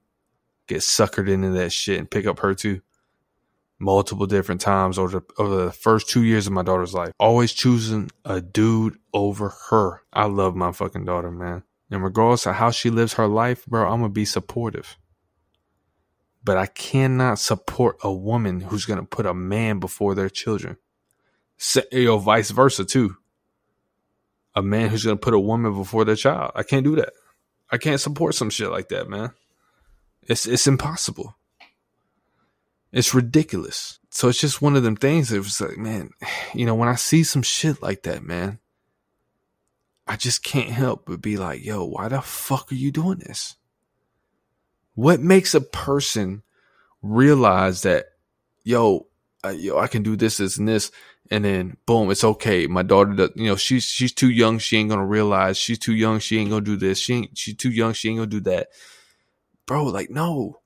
Get 0.67 0.79
suckered 0.79 1.29
into 1.29 1.51
that 1.51 1.73
shit 1.73 1.99
and 1.99 2.11
pick 2.11 2.27
up 2.27 2.39
her 2.41 2.55
too. 2.55 2.81
Multiple 3.79 4.27
different 4.27 4.61
times 4.61 4.99
over 4.99 5.21
the, 5.21 5.43
over 5.43 5.65
the 5.65 5.73
first 5.73 6.09
two 6.09 6.23
years 6.23 6.47
of 6.47 6.53
my 6.53 6.63
daughter's 6.63 6.95
life. 6.95 7.13
Always 7.19 7.53
choosing 7.53 8.11
a 8.25 8.41
dude 8.41 8.99
over 9.13 9.55
her. 9.71 10.03
I 10.13 10.25
love 10.25 10.57
my 10.57 10.73
fucking 10.73 11.05
daughter, 11.05 11.31
man. 11.31 11.65
And 11.91 12.03
regardless 12.03 12.47
of 12.47 12.55
how 12.55 12.71
she 12.71 12.91
lives 12.91 13.15
her 13.15 13.27
life, 13.27 13.67
bro, 13.67 13.85
I'm 13.85 14.01
gonna 14.01 14.09
be 14.09 14.25
supportive. 14.25 14.97
But 16.43 16.57
I 16.57 16.67
cannot 16.67 17.39
support 17.39 17.99
a 18.03 18.13
woman 18.13 18.61
who's 18.61 18.87
gonna 18.87 19.05
put 19.05 19.27
a 19.27 19.35
man 19.35 19.79
before 19.79 20.15
their 20.15 20.31
children. 20.31 20.79
So, 21.59 21.83
you 21.93 22.07
know, 22.07 22.19
vice 22.19 22.51
versa 22.51 22.85
too. 22.85 23.17
A 24.55 24.63
man 24.63 24.89
who's 24.89 25.05
gonna 25.05 25.17
put 25.17 25.35
a 25.35 25.39
woman 25.39 25.75
before 25.75 26.05
their 26.05 26.17
child. 26.17 26.53
I 26.55 26.63
can't 26.63 26.85
do 26.85 26.97
that. 26.97 27.13
I 27.71 27.79
can't 27.79 28.01
support 28.01 28.35
some 28.35 28.51
shit 28.51 28.71
like 28.71 28.89
that, 28.89 29.09
man. 29.09 29.33
It's 30.23 30.47
it's 30.47 30.67
impossible. 30.67 31.37
It's 32.93 33.15
ridiculous. 33.15 33.99
So 34.11 34.29
it's 34.29 34.41
just 34.41 34.61
one 34.61 34.75
of 34.75 34.83
them 34.83 34.97
things. 34.97 35.33
It 35.33 35.39
was 35.39 35.61
like, 35.61 35.79
man, 35.79 36.11
you 36.55 36.67
know, 36.67 36.75
when 36.75 36.89
I 36.89 36.97
see 36.97 37.23
some 37.23 37.43
shit 37.43 37.81
like 37.81 38.03
that, 38.03 38.25
man, 38.25 38.59
I 40.07 40.17
just 40.17 40.43
can't 40.43 40.71
help 40.71 41.07
but 41.07 41.21
be 41.21 41.37
like, 41.37 41.65
yo, 41.65 41.85
why 41.85 42.09
the 42.09 42.21
fuck 42.21 42.73
are 42.73 42.77
you 42.77 42.91
doing 42.91 43.19
this? 43.19 43.57
What 44.95 45.21
makes 45.21 45.55
a 45.55 45.61
person 45.61 46.43
realize 47.03 47.83
that, 47.83 48.07
yo, 48.65 49.07
uh, 49.45 49.51
yo, 49.51 49.79
I 49.79 49.87
can 49.87 50.03
do 50.03 50.17
this, 50.17 50.37
this, 50.39 50.59
and 50.59 50.69
this, 50.69 50.91
and 51.31 51.45
then 51.45 51.77
boom, 51.87 52.11
it's 52.11 52.25
okay. 52.25 52.67
My 52.67 52.83
daughter, 52.83 53.13
does, 53.13 53.31
you 53.37 53.47
know, 53.47 53.57
she's 53.57 53.85
she's 53.85 54.13
too 54.13 54.31
young. 54.31 54.59
She 54.59 54.77
ain't 54.77 54.91
gonna 54.91 55.07
realize. 55.07 55.57
She's 55.57 55.79
too 55.79 55.95
young. 55.95 56.19
She 56.19 56.39
ain't 56.39 56.51
gonna 56.51 56.63
do 56.63 56.77
this. 56.77 56.99
She 56.99 57.15
ain't. 57.15 57.39
She's 57.39 57.57
too 57.57 57.71
young. 57.71 57.93
She 57.93 58.09
ain't 58.09 58.19
gonna 58.19 58.27
do 58.27 58.41
that. 58.41 58.69
Bro, 59.67 59.85
like 59.85 60.11
no, 60.11 60.61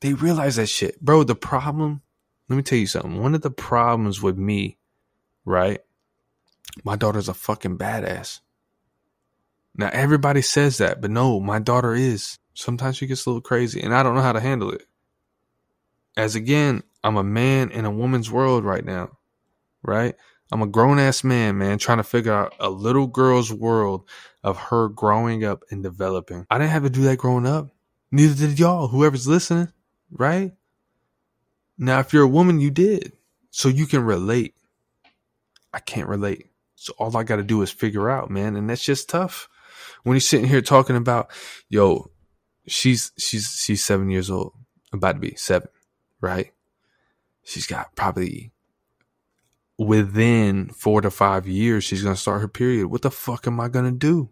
they 0.00 0.14
realize 0.14 0.56
that 0.56 0.68
shit, 0.68 1.00
bro. 1.00 1.24
The 1.24 1.34
problem. 1.34 2.02
Let 2.48 2.56
me 2.56 2.62
tell 2.62 2.78
you 2.78 2.86
something. 2.86 3.20
One 3.20 3.34
of 3.34 3.42
the 3.42 3.50
problems 3.50 4.22
with 4.22 4.38
me, 4.38 4.78
right? 5.44 5.80
My 6.82 6.96
daughter's 6.96 7.28
a 7.28 7.34
fucking 7.34 7.76
badass. 7.76 8.40
Now 9.76 9.90
everybody 9.92 10.40
says 10.40 10.78
that, 10.78 11.02
but 11.02 11.10
no, 11.10 11.38
my 11.40 11.58
daughter 11.58 11.94
is. 11.94 12.38
Sometimes 12.58 12.96
she 12.96 13.06
gets 13.06 13.24
a 13.24 13.30
little 13.30 13.40
crazy, 13.40 13.80
and 13.80 13.94
I 13.94 14.02
don't 14.02 14.16
know 14.16 14.20
how 14.20 14.32
to 14.32 14.40
handle 14.40 14.72
it. 14.72 14.82
As 16.16 16.34
again, 16.34 16.82
I'm 17.04 17.16
a 17.16 17.22
man 17.22 17.70
in 17.70 17.84
a 17.84 17.90
woman's 17.90 18.32
world 18.32 18.64
right 18.64 18.84
now, 18.84 19.16
right? 19.84 20.16
I'm 20.50 20.62
a 20.62 20.66
grown 20.66 20.98
ass 20.98 21.22
man, 21.22 21.56
man, 21.56 21.78
trying 21.78 21.98
to 21.98 22.02
figure 22.02 22.32
out 22.32 22.56
a 22.58 22.68
little 22.68 23.06
girl's 23.06 23.52
world 23.52 24.08
of 24.42 24.56
her 24.56 24.88
growing 24.88 25.44
up 25.44 25.62
and 25.70 25.84
developing. 25.84 26.48
I 26.50 26.58
didn't 26.58 26.72
have 26.72 26.82
to 26.82 26.90
do 26.90 27.02
that 27.02 27.18
growing 27.18 27.46
up. 27.46 27.70
Neither 28.10 28.48
did 28.48 28.58
y'all, 28.58 28.88
whoever's 28.88 29.28
listening, 29.28 29.72
right? 30.10 30.50
Now, 31.78 32.00
if 32.00 32.12
you're 32.12 32.24
a 32.24 32.28
woman, 32.28 32.58
you 32.58 32.72
did. 32.72 33.12
So 33.50 33.68
you 33.68 33.86
can 33.86 34.02
relate. 34.02 34.56
I 35.72 35.78
can't 35.78 36.08
relate. 36.08 36.50
So 36.74 36.92
all 36.98 37.16
I 37.16 37.22
got 37.22 37.36
to 37.36 37.44
do 37.44 37.62
is 37.62 37.70
figure 37.70 38.10
out, 38.10 38.30
man. 38.30 38.56
And 38.56 38.68
that's 38.68 38.82
just 38.82 39.08
tough 39.08 39.48
when 40.02 40.14
you're 40.14 40.20
sitting 40.20 40.48
here 40.48 40.60
talking 40.60 40.96
about, 40.96 41.30
yo, 41.68 42.10
she's 42.68 43.12
she's 43.18 43.60
she's 43.62 43.84
seven 43.84 44.10
years 44.10 44.30
old, 44.30 44.52
about 44.92 45.12
to 45.12 45.18
be 45.18 45.34
seven, 45.36 45.68
right? 46.20 46.52
She's 47.42 47.66
got 47.66 47.94
probably 47.96 48.52
within 49.78 50.68
four 50.70 51.00
to 51.00 51.10
five 51.10 51.46
years, 51.46 51.84
she's 51.84 52.02
gonna 52.02 52.16
start 52.16 52.40
her 52.40 52.48
period. 52.48 52.88
What 52.88 53.02
the 53.02 53.10
fuck 53.10 53.46
am 53.46 53.60
I 53.60 53.68
gonna 53.68 53.92
do? 53.92 54.30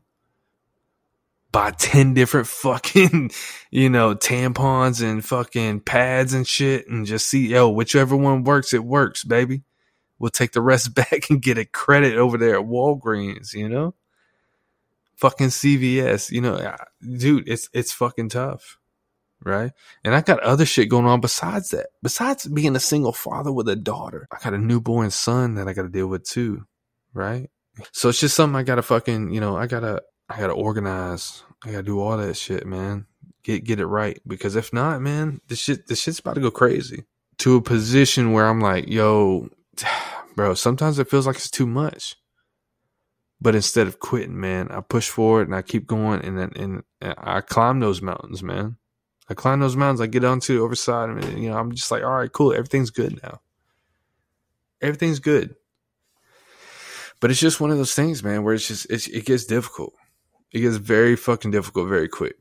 Buy 1.52 1.70
ten 1.70 2.14
different 2.14 2.48
fucking, 2.48 3.30
you 3.70 3.88
know, 3.88 4.14
tampons 4.14 5.02
and 5.02 5.24
fucking 5.24 5.80
pads 5.80 6.34
and 6.34 6.46
shit, 6.46 6.88
and 6.88 7.06
just 7.06 7.28
see, 7.28 7.48
yo, 7.48 7.70
whichever 7.70 8.16
one 8.16 8.44
works, 8.44 8.74
it 8.74 8.84
works, 8.84 9.24
baby. 9.24 9.62
We'll 10.18 10.30
take 10.30 10.52
the 10.52 10.62
rest 10.62 10.94
back 10.94 11.30
and 11.30 11.40
get 11.40 11.58
a 11.58 11.64
credit 11.64 12.16
over 12.16 12.36
there 12.36 12.58
at 12.58 12.66
Walgreens, 12.66 13.54
you 13.54 13.68
know? 13.68 13.94
Fucking 15.16 15.48
CVS. 15.48 16.30
You 16.30 16.40
know, 16.40 16.76
dude, 17.00 17.48
it's 17.48 17.68
it's 17.72 17.92
fucking 17.92 18.30
tough, 18.30 18.78
right? 19.44 19.72
And 20.04 20.14
I 20.14 20.20
got 20.20 20.40
other 20.40 20.66
shit 20.66 20.88
going 20.88 21.06
on 21.06 21.20
besides 21.20 21.70
that. 21.70 21.88
Besides 22.02 22.46
being 22.46 22.76
a 22.76 22.80
single 22.80 23.12
father 23.12 23.52
with 23.52 23.68
a 23.68 23.76
daughter, 23.76 24.28
I 24.32 24.38
got 24.42 24.54
a 24.54 24.58
newborn 24.58 25.10
son 25.10 25.54
that 25.56 25.68
I 25.68 25.72
got 25.72 25.82
to 25.82 25.88
deal 25.88 26.06
with 26.06 26.24
too, 26.24 26.66
right? 27.12 27.50
So 27.92 28.08
it's 28.08 28.20
just 28.20 28.36
something 28.36 28.56
I 28.56 28.62
gotta 28.62 28.82
fucking, 28.82 29.32
you 29.32 29.40
know, 29.40 29.56
I 29.56 29.66
gotta 29.66 30.02
I 30.28 30.38
gotta 30.38 30.52
organize. 30.52 31.42
I 31.64 31.72
gotta 31.72 31.82
do 31.82 32.00
all 32.00 32.16
that 32.16 32.36
shit, 32.36 32.66
man. 32.66 33.06
Get 33.42 33.64
get 33.64 33.80
it 33.80 33.86
right 33.86 34.20
because 34.26 34.56
if 34.56 34.72
not, 34.72 35.02
man, 35.02 35.40
this 35.48 35.58
shit 35.58 35.86
this 35.86 36.00
shit's 36.00 36.20
about 36.20 36.34
to 36.34 36.40
go 36.40 36.50
crazy 36.50 37.04
to 37.38 37.56
a 37.56 37.62
position 37.62 38.32
where 38.32 38.46
I'm 38.46 38.60
like, 38.60 38.88
yo, 38.88 39.48
bro. 40.36 40.54
Sometimes 40.54 40.98
it 40.98 41.08
feels 41.08 41.26
like 41.26 41.36
it's 41.36 41.50
too 41.50 41.66
much. 41.66 42.16
But 43.40 43.54
instead 43.54 43.86
of 43.86 44.00
quitting, 44.00 44.40
man, 44.40 44.68
I 44.70 44.80
push 44.80 45.10
forward 45.10 45.46
and 45.46 45.54
I 45.54 45.62
keep 45.62 45.86
going 45.86 46.22
and 46.22 46.38
and, 46.38 46.56
and 46.56 46.82
I 47.02 47.42
climb 47.42 47.80
those 47.80 48.00
mountains, 48.00 48.42
man. 48.42 48.76
I 49.28 49.34
climb 49.34 49.60
those 49.60 49.76
mountains. 49.76 50.00
I 50.00 50.06
get 50.06 50.24
onto 50.24 50.56
the 50.56 50.64
other 50.64 50.74
side, 50.76 51.10
and 51.10 51.42
you 51.42 51.50
know, 51.50 51.58
I'm 51.58 51.72
just 51.72 51.90
like, 51.90 52.02
all 52.02 52.16
right, 52.16 52.32
cool. 52.32 52.52
Everything's 52.52 52.90
good 52.90 53.20
now. 53.22 53.40
Everything's 54.80 55.18
good. 55.18 55.56
But 57.20 57.30
it's 57.30 57.40
just 57.40 57.60
one 57.60 57.70
of 57.70 57.78
those 57.78 57.94
things, 57.94 58.22
man, 58.22 58.44
where 58.44 58.54
it's 58.54 58.68
just 58.68 58.86
it's, 58.90 59.08
it 59.08 59.24
gets 59.24 59.44
difficult. 59.44 59.94
It 60.52 60.60
gets 60.60 60.76
very 60.76 61.16
fucking 61.16 61.50
difficult 61.50 61.88
very 61.88 62.08
quick. 62.08 62.36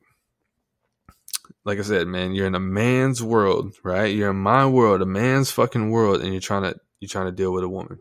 Like 1.63 1.79
I 1.79 1.81
said, 1.81 2.08
man, 2.08 2.34
you're 2.34 2.45
in 2.45 2.55
a 2.55 2.60
man's 2.60 3.23
world, 3.23 3.73
right? 3.84 4.13
You're 4.13 4.29
in 4.29 4.38
my 4.38 4.67
world, 4.67 5.01
a 5.01 5.05
man's 5.05 5.49
fucking 5.49 5.89
world, 5.89 6.21
and 6.21 6.31
you're 6.31 6.41
trying 6.41 6.63
to 6.63 6.79
you're 6.99 7.10
trying 7.10 7.25
to 7.25 7.31
deal 7.31 7.51
with 7.51 7.63
a 7.63 7.69
woman. 7.69 7.99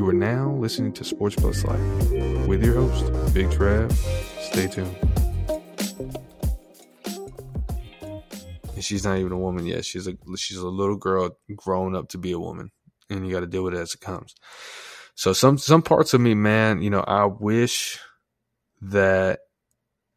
You 0.00 0.08
are 0.08 0.14
now 0.14 0.52
listening 0.52 0.94
to 0.94 1.04
Sports 1.04 1.36
Plus 1.36 1.62
Life 1.62 2.10
with 2.46 2.64
your 2.64 2.76
host, 2.76 3.34
Big 3.34 3.50
Trav. 3.50 3.92
Stay 4.40 4.66
tuned. 4.66 4.96
And 8.74 8.82
she's 8.82 9.04
not 9.04 9.18
even 9.18 9.32
a 9.32 9.38
woman 9.38 9.66
yet. 9.66 9.84
She's 9.84 10.06
a 10.08 10.16
she's 10.38 10.56
a 10.56 10.66
little 10.66 10.96
girl 10.96 11.36
grown 11.54 11.94
up 11.94 12.08
to 12.08 12.16
be 12.16 12.32
a 12.32 12.38
woman, 12.38 12.70
and 13.10 13.26
you 13.26 13.32
got 13.34 13.40
to 13.40 13.46
deal 13.46 13.62
with 13.62 13.74
it 13.74 13.76
as 13.76 13.92
it 13.92 14.00
comes. 14.00 14.34
So 15.16 15.34
some 15.34 15.58
some 15.58 15.82
parts 15.82 16.14
of 16.14 16.22
me, 16.22 16.32
man, 16.32 16.80
you 16.80 16.88
know, 16.88 17.04
I 17.06 17.26
wish 17.26 17.98
that 18.80 19.40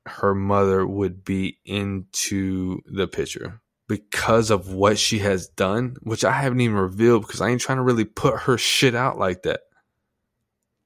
her 0.05 0.33
mother 0.33 0.87
would 0.87 1.25
be 1.25 1.59
into 1.65 2.79
the 2.85 3.05
picture 3.05 3.59
because 3.89 4.49
of 4.49 4.71
what 4.71 4.97
she 4.97 5.19
has 5.19 5.49
done, 5.49 5.97
which 6.03 6.23
I 6.23 6.31
haven't 6.31 6.61
even 6.61 6.77
revealed 6.77 7.23
because 7.23 7.41
I 7.41 7.49
ain't 7.49 7.59
trying 7.59 7.79
to 7.79 7.83
really 7.83 8.05
put 8.05 8.43
her 8.43 8.57
shit 8.57 8.95
out 8.95 9.19
like 9.19 9.43
that. 9.43 9.59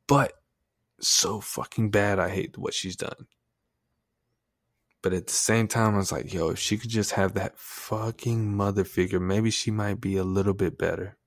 But 0.07 0.33
so 0.99 1.39
fucking 1.41 1.91
bad. 1.91 2.19
I 2.19 2.29
hate 2.29 2.57
what 2.57 2.73
she's 2.73 2.95
done. 2.95 3.27
But 5.01 5.13
at 5.13 5.27
the 5.27 5.33
same 5.33 5.67
time, 5.67 5.93
I 5.93 5.97
was 5.97 6.11
like, 6.11 6.33
yo, 6.33 6.49
if 6.49 6.59
she 6.59 6.77
could 6.77 6.89
just 6.89 7.11
have 7.11 7.33
that 7.33 7.57
fucking 7.57 8.55
mother 8.55 8.83
figure, 8.83 9.19
maybe 9.19 9.51
she 9.51 9.69
might 9.69 10.01
be 10.01 10.17
a 10.17 10.23
little 10.23 10.53
bit 10.53 10.77
better. 10.77 11.17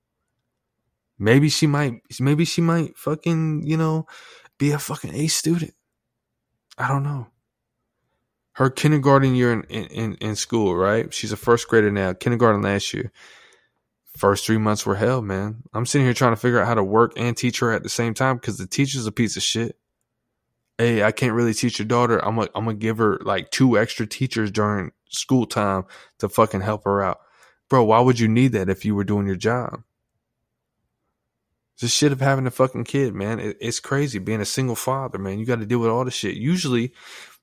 Maybe 1.17 1.49
she 1.49 1.67
might, 1.67 2.01
maybe 2.19 2.45
she 2.45 2.61
might 2.61 2.97
fucking, 2.97 3.63
you 3.65 3.77
know, 3.77 4.07
be 4.57 4.71
a 4.71 4.79
fucking 4.79 5.13
A 5.13 5.27
student. 5.27 5.73
I 6.77 6.87
don't 6.87 7.03
know. 7.03 7.27
Her 8.53 8.69
kindergarten 8.69 9.35
year 9.35 9.53
in, 9.53 9.63
in, 9.63 10.15
in 10.15 10.35
school, 10.35 10.75
right? 10.75 11.13
She's 11.13 11.31
a 11.31 11.37
first 11.37 11.67
grader 11.67 11.91
now, 11.91 12.13
kindergarten 12.13 12.61
last 12.61 12.93
year 12.93 13.11
first 14.17 14.45
three 14.45 14.57
months 14.57 14.85
were 14.85 14.95
hell, 14.95 15.21
man. 15.21 15.63
I'm 15.73 15.85
sitting 15.85 16.05
here 16.05 16.13
trying 16.13 16.33
to 16.33 16.39
figure 16.39 16.59
out 16.59 16.67
how 16.67 16.75
to 16.75 16.83
work 16.83 17.13
and 17.15 17.35
teach 17.35 17.59
her 17.59 17.71
at 17.71 17.83
the 17.83 17.89
same 17.89 18.13
time 18.13 18.37
because 18.37 18.57
the 18.57 18.67
teacher's 18.67 19.07
a 19.07 19.11
piece 19.11 19.37
of 19.37 19.43
shit. 19.43 19.77
Hey, 20.77 21.03
I 21.03 21.11
can't 21.11 21.33
really 21.33 21.53
teach 21.53 21.79
your 21.79 21.87
daughter. 21.87 22.23
I'm 22.23 22.35
gonna 22.35 22.49
I'm 22.55 22.65
gonna 22.65 22.77
give 22.77 22.97
her 22.97 23.19
like 23.21 23.51
two 23.51 23.77
extra 23.77 24.07
teachers 24.07 24.51
during 24.51 24.91
school 25.09 25.45
time 25.45 25.85
to 26.19 26.29
fucking 26.29 26.61
help 26.61 26.85
her 26.85 27.03
out. 27.03 27.19
Bro, 27.69 27.85
why 27.85 27.99
would 27.99 28.19
you 28.19 28.27
need 28.27 28.53
that 28.53 28.69
if 28.69 28.83
you 28.83 28.95
were 28.95 29.03
doing 29.03 29.27
your 29.27 29.35
job? 29.35 29.83
The 31.79 31.87
shit 31.87 32.11
of 32.11 32.19
having 32.19 32.45
a 32.45 32.51
fucking 32.51 32.83
kid, 32.83 33.15
man. 33.15 33.39
It, 33.39 33.57
it's 33.59 33.79
crazy 33.79 34.19
being 34.19 34.41
a 34.41 34.45
single 34.45 34.75
father, 34.75 35.17
man. 35.17 35.39
You 35.39 35.45
got 35.45 35.59
to 35.59 35.65
deal 35.65 35.79
with 35.79 35.89
all 35.89 36.05
the 36.05 36.11
shit. 36.11 36.35
Usually, 36.35 36.93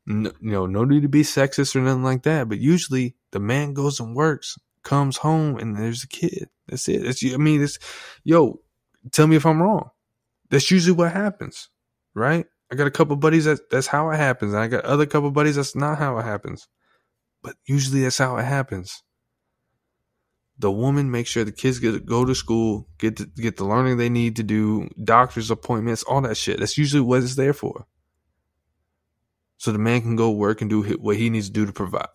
you 0.06 0.32
know, 0.40 0.66
no 0.66 0.84
need 0.84 1.02
to 1.02 1.08
be 1.08 1.22
sexist 1.22 1.74
or 1.74 1.80
nothing 1.80 2.04
like 2.04 2.22
that, 2.22 2.48
but 2.48 2.58
usually 2.58 3.16
the 3.32 3.40
man 3.40 3.74
goes 3.74 3.98
and 4.00 4.14
works, 4.14 4.56
comes 4.84 5.18
home, 5.18 5.58
and 5.58 5.76
there's 5.76 6.04
a 6.04 6.08
kid. 6.08 6.48
That's 6.68 6.88
it. 6.88 7.04
That's, 7.04 7.24
I 7.24 7.36
mean, 7.36 7.62
it's, 7.62 7.78
yo, 8.24 8.60
tell 9.12 9.26
me 9.26 9.36
if 9.36 9.46
I'm 9.46 9.62
wrong. 9.62 9.90
That's 10.50 10.70
usually 10.70 10.96
what 10.96 11.12
happens, 11.12 11.68
right? 12.14 12.46
I 12.70 12.74
got 12.74 12.86
a 12.86 12.90
couple 12.90 13.16
buddies 13.16 13.46
that 13.46 13.70
that's 13.70 13.86
how 13.86 14.10
it 14.10 14.16
happens, 14.16 14.52
and 14.52 14.62
I 14.62 14.66
got 14.66 14.84
other 14.84 15.06
couple 15.06 15.30
buddies 15.30 15.56
that's 15.56 15.74
not 15.74 15.98
how 15.98 16.18
it 16.18 16.24
happens. 16.24 16.68
But 17.42 17.56
usually 17.66 18.02
that's 18.02 18.18
how 18.18 18.36
it 18.36 18.44
happens. 18.44 19.02
The 20.58 20.70
woman 20.72 21.10
makes 21.10 21.30
sure 21.30 21.44
the 21.44 21.52
kids 21.52 21.78
get 21.78 22.04
go 22.04 22.24
to 22.24 22.34
school, 22.34 22.88
get 22.98 23.16
to, 23.18 23.26
get 23.26 23.56
the 23.56 23.64
learning 23.64 23.96
they 23.96 24.08
need 24.08 24.36
to 24.36 24.42
do, 24.42 24.88
doctor's 25.02 25.50
appointments, 25.50 26.02
all 26.02 26.20
that 26.22 26.36
shit. 26.36 26.58
That's 26.58 26.76
usually 26.76 27.00
what 27.00 27.22
it's 27.22 27.36
there 27.36 27.52
for. 27.52 27.86
So 29.56 29.72
the 29.72 29.78
man 29.78 30.02
can 30.02 30.16
go 30.16 30.30
work 30.30 30.60
and 30.60 30.68
do 30.68 30.82
what 30.82 31.16
he 31.16 31.30
needs 31.30 31.46
to 31.46 31.52
do 31.52 31.66
to 31.66 31.72
provide. 31.72 32.08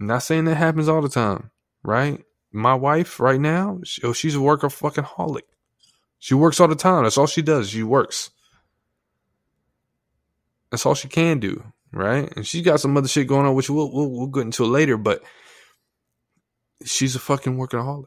I'm 0.00 0.06
not 0.06 0.22
saying 0.22 0.44
that 0.44 0.56
happens 0.56 0.88
all 0.88 1.00
the 1.00 1.08
time, 1.08 1.50
right? 1.82 2.22
My 2.56 2.74
wife 2.74 3.20
right 3.20 3.40
now, 3.40 3.80
she, 3.84 4.02
oh, 4.02 4.12
she's 4.12 4.34
a 4.34 4.40
worker 4.40 4.70
fucking 4.70 5.04
holic. 5.04 5.42
She 6.18 6.34
works 6.34 6.58
all 6.58 6.68
the 6.68 6.74
time. 6.74 7.02
That's 7.02 7.18
all 7.18 7.26
she 7.26 7.42
does. 7.42 7.68
She 7.68 7.82
works. 7.82 8.30
That's 10.70 10.86
all 10.86 10.94
she 10.94 11.08
can 11.08 11.38
do, 11.38 11.62
right? 11.92 12.32
And 12.34 12.46
she's 12.46 12.64
got 12.64 12.80
some 12.80 12.96
other 12.96 13.08
shit 13.08 13.26
going 13.26 13.46
on, 13.46 13.54
which 13.54 13.68
we'll 13.68 13.92
we'll, 13.92 14.10
we'll 14.10 14.26
get 14.28 14.44
into 14.44 14.64
later. 14.64 14.96
But 14.96 15.22
she's 16.84 17.14
a 17.14 17.20
fucking 17.20 17.56
workaholic. 17.56 18.06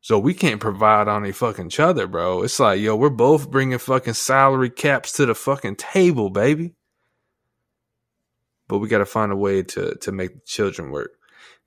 So 0.00 0.18
we 0.18 0.34
can't 0.34 0.60
provide 0.60 1.08
on 1.08 1.24
a 1.24 1.32
fucking 1.32 1.66
each 1.66 1.80
other, 1.80 2.06
bro. 2.06 2.42
It's 2.42 2.60
like, 2.60 2.80
yo, 2.80 2.96
we're 2.96 3.10
both 3.10 3.50
bringing 3.50 3.78
fucking 3.78 4.14
salary 4.14 4.70
caps 4.70 5.12
to 5.12 5.26
the 5.26 5.34
fucking 5.34 5.76
table, 5.76 6.30
baby. 6.30 6.74
But 8.68 8.78
we 8.78 8.88
got 8.88 8.98
to 8.98 9.06
find 9.06 9.30
a 9.30 9.36
way 9.36 9.62
to 9.62 9.94
to 9.94 10.12
make 10.12 10.34
the 10.34 10.46
children 10.46 10.90
work. 10.90 11.12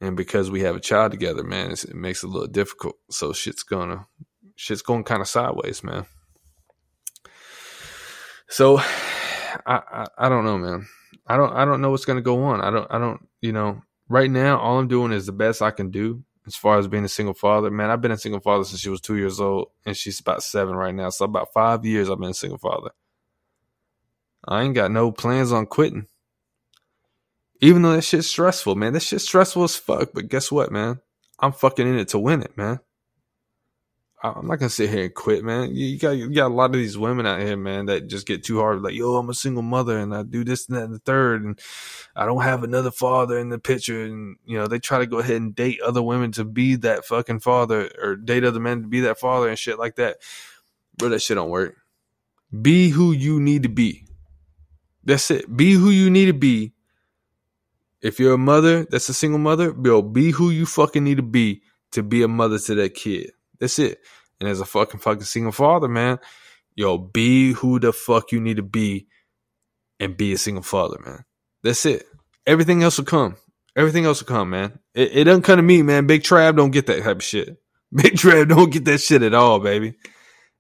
And 0.01 0.15
because 0.15 0.49
we 0.49 0.61
have 0.61 0.75
a 0.75 0.79
child 0.79 1.11
together, 1.11 1.43
man, 1.43 1.71
it 1.71 1.93
makes 1.93 2.23
it 2.23 2.27
a 2.27 2.29
little 2.29 2.47
difficult. 2.47 2.95
So 3.09 3.33
shit's 3.33 3.63
gonna 3.63 4.07
shit's 4.55 4.81
going 4.81 5.03
kind 5.03 5.21
of 5.21 5.27
sideways, 5.27 5.83
man. 5.83 6.05
So 8.47 8.79
I, 8.79 8.85
I, 9.65 10.05
I 10.17 10.29
don't 10.29 10.45
know, 10.45 10.57
man. 10.57 10.87
I 11.27 11.37
don't 11.37 11.53
I 11.53 11.65
don't 11.65 11.81
know 11.81 11.91
what's 11.91 12.05
gonna 12.05 12.21
go 12.21 12.43
on. 12.43 12.61
I 12.61 12.71
don't 12.71 12.87
I 12.89 12.97
don't 12.97 13.27
you 13.41 13.51
know 13.51 13.81
right 14.07 14.31
now 14.31 14.59
all 14.59 14.79
I'm 14.79 14.87
doing 14.87 15.11
is 15.11 15.25
the 15.25 15.31
best 15.31 15.61
I 15.61 15.71
can 15.71 15.91
do 15.91 16.23
as 16.47 16.55
far 16.55 16.79
as 16.79 16.87
being 16.87 17.05
a 17.05 17.09
single 17.09 17.33
father. 17.33 17.69
Man, 17.69 17.91
I've 17.91 18.01
been 18.01 18.11
a 18.11 18.17
single 18.17 18.41
father 18.41 18.63
since 18.63 18.81
she 18.81 18.89
was 18.89 19.01
two 19.01 19.17
years 19.17 19.39
old, 19.39 19.69
and 19.85 19.95
she's 19.95 20.19
about 20.19 20.43
seven 20.43 20.75
right 20.75 20.95
now. 20.95 21.09
So 21.09 21.25
about 21.25 21.53
five 21.53 21.85
years 21.85 22.09
I've 22.09 22.19
been 22.19 22.31
a 22.31 22.33
single 22.33 22.57
father. 22.57 22.91
I 24.47 24.63
ain't 24.63 24.75
got 24.75 24.91
no 24.91 25.11
plans 25.11 25.51
on 25.51 25.67
quitting. 25.67 26.07
Even 27.61 27.81
though 27.81 27.93
that 27.93 28.03
shit's 28.03 28.27
stressful, 28.27 28.75
man. 28.75 28.93
That 28.93 29.01
shit's 29.01 29.25
stressful 29.25 29.63
as 29.63 29.75
fuck. 29.75 30.11
But 30.13 30.29
guess 30.29 30.51
what, 30.51 30.71
man? 30.71 30.99
I'm 31.39 31.51
fucking 31.51 31.87
in 31.87 31.97
it 31.97 32.09
to 32.09 32.19
win 32.19 32.41
it, 32.41 32.57
man. 32.57 32.79
I'm 34.21 34.47
not 34.47 34.59
gonna 34.59 34.69
sit 34.69 34.89
here 34.89 35.05
and 35.05 35.13
quit, 35.13 35.45
man. 35.45 35.73
You 35.73 35.97
got 35.97 36.11
you 36.11 36.29
got 36.33 36.51
a 36.51 36.53
lot 36.53 36.71
of 36.71 36.73
these 36.73 36.97
women 36.97 37.25
out 37.25 37.39
here, 37.39 37.55
man, 37.55 37.85
that 37.85 38.07
just 38.07 38.27
get 38.27 38.43
too 38.43 38.59
hard. 38.59 38.81
Like, 38.81 38.93
yo, 38.93 39.15
I'm 39.15 39.29
a 39.29 39.33
single 39.33 39.63
mother, 39.63 39.97
and 39.97 40.13
I 40.13 40.23
do 40.23 40.43
this 40.43 40.67
and 40.67 40.77
that 40.77 40.83
and 40.83 40.93
the 40.93 40.99
third, 40.99 41.45
and 41.45 41.57
I 42.17 42.25
don't 42.25 42.41
have 42.41 42.63
another 42.63 42.91
father 42.91 43.39
in 43.39 43.47
the 43.47 43.59
picture, 43.59 44.03
and 44.03 44.35
you 44.43 44.57
know 44.57 44.67
they 44.67 44.79
try 44.79 44.99
to 44.99 45.05
go 45.05 45.19
ahead 45.19 45.37
and 45.37 45.55
date 45.55 45.79
other 45.79 46.01
women 46.01 46.33
to 46.33 46.43
be 46.43 46.75
that 46.77 47.05
fucking 47.05 47.39
father, 47.39 47.89
or 48.01 48.17
date 48.17 48.43
other 48.43 48.59
men 48.59 48.81
to 48.81 48.87
be 48.89 48.99
that 49.01 49.19
father 49.19 49.47
and 49.47 49.57
shit 49.57 49.79
like 49.79 49.95
that. 49.95 50.17
Bro, 50.97 51.09
that 51.09 51.21
shit 51.21 51.35
don't 51.35 51.49
work. 51.49 51.77
Be 52.61 52.89
who 52.89 53.13
you 53.13 53.39
need 53.39 53.63
to 53.63 53.69
be. 53.69 54.05
That's 55.05 55.31
it. 55.31 55.55
Be 55.55 55.71
who 55.73 55.91
you 55.91 56.09
need 56.09 56.25
to 56.25 56.33
be. 56.33 56.73
If 58.01 58.19
you're 58.19 58.33
a 58.33 58.37
mother, 58.37 58.85
that's 58.85 59.09
a 59.09 59.13
single 59.13 59.39
mother, 59.39 59.73
bro. 59.73 60.01
Be 60.01 60.31
who 60.31 60.49
you 60.49 60.65
fucking 60.65 61.03
need 61.03 61.17
to 61.17 61.23
be 61.23 61.61
to 61.91 62.03
be 62.03 62.23
a 62.23 62.27
mother 62.27 62.59
to 62.59 62.75
that 62.75 62.93
kid. 62.93 63.31
That's 63.59 63.79
it. 63.79 63.99
And 64.39 64.47
as 64.47 64.61
a 64.61 64.65
fucking 64.65 65.01
fucking 65.01 65.23
single 65.23 65.51
father, 65.51 65.89
man, 65.89 66.19
yo, 66.75 66.97
be 66.97 67.53
who 67.53 67.79
the 67.79 67.91
fuck 67.91 68.31
you 68.31 68.39
need 68.39 68.57
to 68.57 68.63
be 68.63 69.07
and 69.99 70.15
be 70.15 70.31
a 70.31 70.37
single 70.37 70.63
father, 70.63 70.97
man. 71.05 71.25
That's 71.61 71.85
it. 71.85 72.05
Everything 72.47 72.83
else 72.83 72.97
will 72.97 73.05
come. 73.05 73.35
Everything 73.75 74.05
else 74.05 74.21
will 74.21 74.27
come, 74.27 74.51
man. 74.51 74.79
It, 74.93 75.11
it 75.13 75.23
doesn't 75.25 75.43
come 75.43 75.57
to 75.57 75.63
me, 75.63 75.81
man. 75.81 76.07
Big 76.07 76.23
Trav 76.23 76.55
don't 76.55 76.71
get 76.71 76.87
that 76.87 77.03
type 77.03 77.17
of 77.17 77.23
shit. 77.23 77.57
Big 77.93 78.13
Trav 78.13 78.47
don't 78.47 78.71
get 78.71 78.85
that 78.85 78.99
shit 78.99 79.23
at 79.23 79.33
all, 79.33 79.59
baby. 79.59 79.95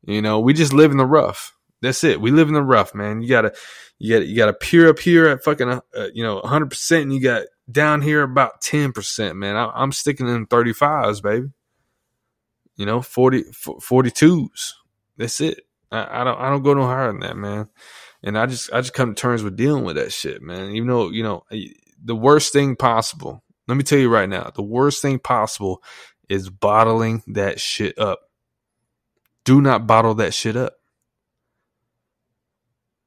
You 0.05 0.21
know, 0.21 0.39
we 0.39 0.53
just 0.53 0.73
live 0.73 0.91
in 0.91 0.97
the 0.97 1.05
rough. 1.05 1.53
That's 1.81 2.03
it. 2.03 2.19
We 2.19 2.31
live 2.31 2.47
in 2.49 2.53
the 2.53 2.63
rough, 2.63 2.93
man. 2.93 3.21
You 3.21 3.29
gotta, 3.29 3.53
you 3.97 4.13
gotta, 4.13 4.25
you 4.25 4.35
gotta 4.35 4.53
peer 4.53 4.89
up 4.89 4.99
here 4.99 5.27
at 5.27 5.43
fucking, 5.43 5.69
uh, 5.69 5.81
you 6.13 6.23
know, 6.23 6.41
100%, 6.41 7.01
and 7.01 7.13
you 7.13 7.21
got 7.21 7.43
down 7.71 8.01
here 8.01 8.21
about 8.21 8.61
10%, 8.61 9.35
man. 9.35 9.55
I, 9.55 9.71
I'm 9.73 9.91
sticking 9.91 10.27
in 10.27 10.47
35s, 10.47 11.21
baby 11.21 11.49
you 12.79 12.85
know, 12.85 13.01
40, 13.01 13.43
42s. 13.43 14.73
That's 15.17 15.41
it. 15.41 15.65
I, 15.91 16.21
I, 16.21 16.23
don't 16.23 16.39
I 16.39 16.49
don't 16.49 16.63
go 16.63 16.73
no 16.73 16.85
higher 16.85 17.11
than 17.11 17.19
that, 17.19 17.35
man. 17.35 17.67
And 18.23 18.37
I 18.37 18.45
just 18.45 18.71
I 18.71 18.79
just 18.79 18.93
come 18.93 19.13
to 19.13 19.21
terms 19.21 19.43
with 19.43 19.57
dealing 19.57 19.83
with 19.83 19.97
that 19.97 20.13
shit, 20.13 20.41
man. 20.41 20.71
Even 20.71 20.87
though, 20.87 21.09
you 21.09 21.21
know, 21.21 21.43
the 22.01 22.15
worst 22.15 22.53
thing 22.53 22.77
possible, 22.77 23.43
let 23.67 23.75
me 23.75 23.83
tell 23.83 23.99
you 23.99 24.09
right 24.09 24.29
now, 24.29 24.49
the 24.55 24.61
worst 24.61 25.01
thing 25.01 25.19
possible 25.19 25.83
is 26.29 26.49
bottling 26.49 27.21
that 27.27 27.59
shit 27.59 27.99
up. 27.99 28.21
Do 29.43 29.61
not 29.61 29.85
bottle 29.85 30.15
that 30.15 30.33
shit 30.33 30.55
up. 30.55 30.78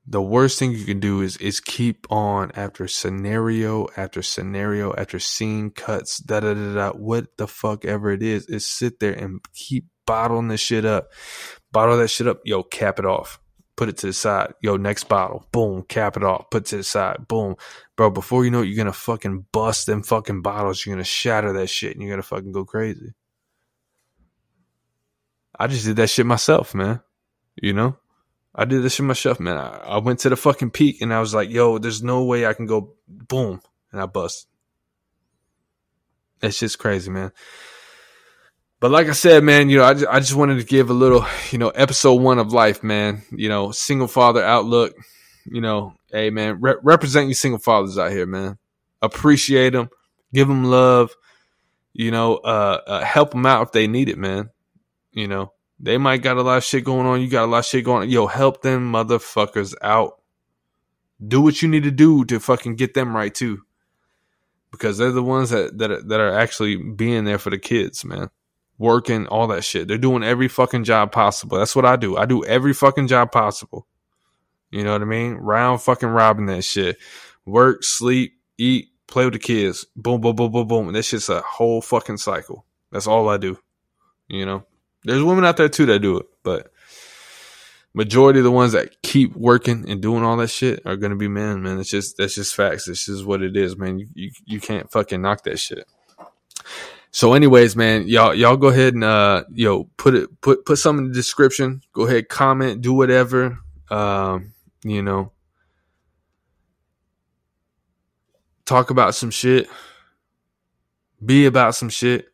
The 0.07 0.23
worst 0.23 0.59
thing 0.59 0.73
you 0.73 0.85
can 0.85 0.99
do 0.99 1.21
is 1.21 1.37
is 1.37 1.61
keep 1.61 2.11
on 2.11 2.51
after 2.57 2.88
scenario 2.88 3.87
after 3.97 4.21
scenario 4.21 4.93
after 4.95 5.21
scene 5.21 5.71
cuts 5.71 6.19
da 6.19 6.41
da 6.41 6.55
da 6.55 6.75
da 6.75 6.91
what 6.91 7.37
the 7.37 7.47
fuck 7.47 7.85
ever 7.85 8.11
it 8.11 8.23
is 8.23 8.47
is 8.47 8.67
sit 8.67 8.99
there 8.99 9.12
and 9.12 9.41
keep 9.55 9.87
bottling 10.05 10.49
this 10.49 10.61
shit 10.61 10.85
up. 10.85 11.12
Bottle 11.71 11.97
that 11.99 12.09
shit 12.09 12.27
up 12.27 12.41
yo 12.45 12.65
cap 12.65 12.99
it 12.99 13.07
off. 13.07 13.38
Put 13.77 13.88
it 13.88 13.97
to 13.99 14.09
the 14.09 14.12
side. 14.12 14.55
Yo 14.61 14.77
next 14.77 15.05
bottle 15.05 15.47
boom 15.53 15.85
cap 15.88 16.17
it 16.17 16.25
off. 16.25 16.51
Put 16.51 16.62
it 16.62 16.67
to 16.71 16.77
the 16.79 16.83
side 16.83 17.29
boom. 17.29 17.55
Bro 17.97 18.11
before 18.11 18.45
you 18.45 18.51
know 18.51 18.62
it 18.62 18.67
you're 18.67 18.77
gonna 18.77 18.93
fucking 18.93 19.47
bust 19.53 19.87
them 19.87 20.03
fucking 20.03 20.43
bottles. 20.43 20.85
You're 20.85 20.97
gonna 20.97 21.05
shatter 21.05 21.53
that 21.53 21.69
shit 21.69 21.93
and 21.93 22.03
you're 22.03 22.11
gonna 22.11 22.23
fucking 22.23 22.53
go 22.53 22.65
crazy. 22.65 23.15
I 25.57 25.69
just 25.69 25.85
did 25.85 25.97
that 25.97 26.11
shit 26.11 26.27
myself 26.27 26.75
man. 26.75 27.01
You 27.55 27.73
know 27.73 27.99
I 28.55 28.65
did 28.65 28.83
this 28.83 28.95
shit 28.95 29.07
myself, 29.07 29.41
man. 29.41 29.57
I, 29.57 29.79
I, 29.79 29.99
went 29.99 30.21
to 30.21 30.29
the 30.29 30.37
fucking 30.37 30.71
peak 30.71 31.01
and 31.01 31.12
I 31.12 31.21
was 31.21 31.33
like, 31.33 31.51
yo, 31.51 31.79
there's 31.79 32.03
no 32.03 32.25
way 32.25 32.47
I 32.47 32.53
can 32.53 32.67
go 32.67 32.95
boom. 33.09 33.62
And 33.91 34.01
I 34.01 34.07
bust. 34.07 34.47
It's 36.43 36.59
just 36.59 36.79
crazy, 36.79 37.11
man. 37.11 37.33
But 38.81 38.91
like 38.91 39.07
I 39.07 39.12
said, 39.12 39.45
man, 39.45 39.71
you 39.71 39.79
know, 39.79 39.85
I 39.85 39.95
just, 39.95 40.07
I 40.07 40.19
just 40.19 40.35
wanted 40.35 40.59
to 40.59 40.65
give 40.65 40.91
a 40.91 40.95
little, 40.95 41.25
you 41.51 41.59
know, 41.59 41.69
episode 41.71 42.15
one 42.15 42.38
of 42.38 42.53
life, 42.53 42.83
man. 42.83 43.23
You 43.31 43.49
know, 43.49 43.71
single 43.71 44.09
father 44.09 44.43
outlook. 44.43 44.95
You 45.45 45.61
know, 45.61 45.95
hey, 46.11 46.31
man, 46.31 46.61
re- 46.61 46.77
represent 46.83 47.29
you 47.29 47.35
single 47.35 47.61
fathers 47.61 47.97
out 47.97 48.11
here, 48.11 48.27
man. 48.27 48.59
Appreciate 49.01 49.71
them, 49.71 49.88
give 50.33 50.49
them 50.49 50.65
love. 50.65 51.15
You 51.93 52.11
know, 52.11 52.37
uh, 52.37 52.81
uh, 52.87 53.05
help 53.05 53.33
them 53.33 53.47
out 53.47 53.67
if 53.67 53.73
they 53.73 53.87
need 53.87 54.09
it, 54.09 54.19
man. 54.19 54.51
You 55.12 55.29
know, 55.29 55.53
they 55.83 55.99
might 55.99 56.23
got 56.23 56.37
a 56.37 56.42
lot 56.42 56.59
of 56.59 56.64
shit 56.64 56.85
going 56.85 57.07
on. 57.07 57.21
You 57.21 57.29
got 57.29 57.45
a 57.45 57.51
lot 57.51 57.59
of 57.59 57.66
shit 57.66 57.85
going 57.85 58.03
on. 58.03 58.11
Yo, 58.11 58.29
help 58.29 58.62
them 58.62 58.92
motherfuckers 58.92 59.75
out. 59.83 60.21
Do 61.25 61.40
what 61.40 61.61
you 61.61 61.68
need 61.68 61.83
to 61.83 61.90
do 61.90 62.25
to 62.27 62.38
fucking 62.38 62.77
get 62.77 62.95
them 62.95 63.14
right 63.14 63.35
too. 63.35 63.62
Because 64.71 64.97
they're 64.97 65.11
the 65.11 65.23
ones 65.23 65.51
that, 65.51 65.77
that, 65.79 65.90
are, 65.90 66.03
that 66.03 66.21
are 66.21 66.38
actually 66.38 66.77
being 66.77 67.25
there 67.25 67.38
for 67.38 67.51
the 67.51 67.59
kids, 67.59 68.05
man. 68.05 68.31
Working, 68.79 69.27
all 69.27 69.49
that 69.49 69.64
shit. 69.64 69.88
They're 69.88 69.99
doing 69.99 70.23
every 70.23 70.49
fucking 70.49 70.85
job 70.85 71.12
possible. 71.12 71.59
That's 71.59 71.77
what 71.77 71.85
I 71.85 71.97
do. 71.97 72.16
I 72.16 72.27
do 72.27 72.45
every 72.45 72.73
fucking 72.73 73.09
job 73.09 73.33
possible. 73.33 73.87
You 74.71 74.85
know 74.85 74.92
what 74.92 75.03
I 75.03 75.05
mean? 75.05 75.35
Round 75.35 75.83
fucking 75.83 76.09
robbing 76.09 76.47
that 76.47 76.62
shit. 76.62 76.97
Work, 77.45 77.83
sleep, 77.83 78.35
eat, 78.57 78.88
play 79.09 79.25
with 79.25 79.35
the 79.35 79.40
kids. 79.40 79.85
Boom, 79.97 80.21
boom, 80.21 80.37
boom, 80.37 80.51
boom, 80.51 80.66
boom. 80.66 80.92
This 80.92 81.07
shit's 81.07 81.29
a 81.29 81.42
whole 81.42 81.83
fucking 81.83 82.16
cycle. 82.16 82.64
That's 82.90 83.07
all 83.07 83.29
I 83.29 83.37
do. 83.37 83.59
You 84.29 84.47
know? 84.47 84.64
There's 85.05 85.23
women 85.23 85.45
out 85.45 85.57
there 85.57 85.69
too 85.69 85.87
that 85.87 86.01
do 86.01 86.19
it, 86.19 86.27
but 86.43 86.73
majority 87.95 88.41
of 88.41 88.45
the 88.45 88.51
ones 88.51 88.73
that 88.73 89.03
keep 89.03 89.35
working 89.37 89.88
and 89.88 90.01
doing 90.01 90.25
all 90.25 90.37
that 90.38 90.51
shit 90.51 90.81
are 90.87 90.97
gonna 90.97 91.17
be 91.17 91.29
men, 91.29 91.62
man. 91.62 91.79
It's 91.79 91.91
just 91.91 92.17
that's 92.17 92.35
just 92.35 92.55
facts. 92.55 92.87
This 92.87 93.09
is 93.09 93.25
what 93.25 93.43
it 93.43 93.57
is, 93.57 93.77
man. 93.77 93.99
You, 93.99 94.09
you 94.15 94.31
you 94.47 94.61
can't 94.61 94.91
fucking 94.91 95.21
knock 95.21 95.43
that 95.45 95.59
shit. 95.59 95.87
So, 97.11 97.35
anyways, 97.35 97.77
man, 97.77 98.09
y'all 98.09 98.35
y'all 98.35 98.57
go 98.57 98.69
ahead 98.69 98.95
and 98.95 99.05
uh 99.05 99.45
yo 99.53 99.85
put 99.97 100.15
it 100.15 100.41
put 100.41 100.65
put 100.65 100.79
some 100.79 100.99
in 100.99 101.09
the 101.09 101.15
description. 101.15 101.83
Go 101.93 102.07
ahead, 102.07 102.29
comment, 102.29 102.81
do 102.81 102.95
whatever. 102.95 103.59
Um, 103.91 104.53
you 104.85 105.03
know, 105.03 105.33
talk 108.65 108.91
about 108.91 109.15
some 109.15 109.31
shit. 109.31 109.69
Be 111.25 111.47
about 111.47 111.75
some 111.75 111.88
shit 111.88 112.32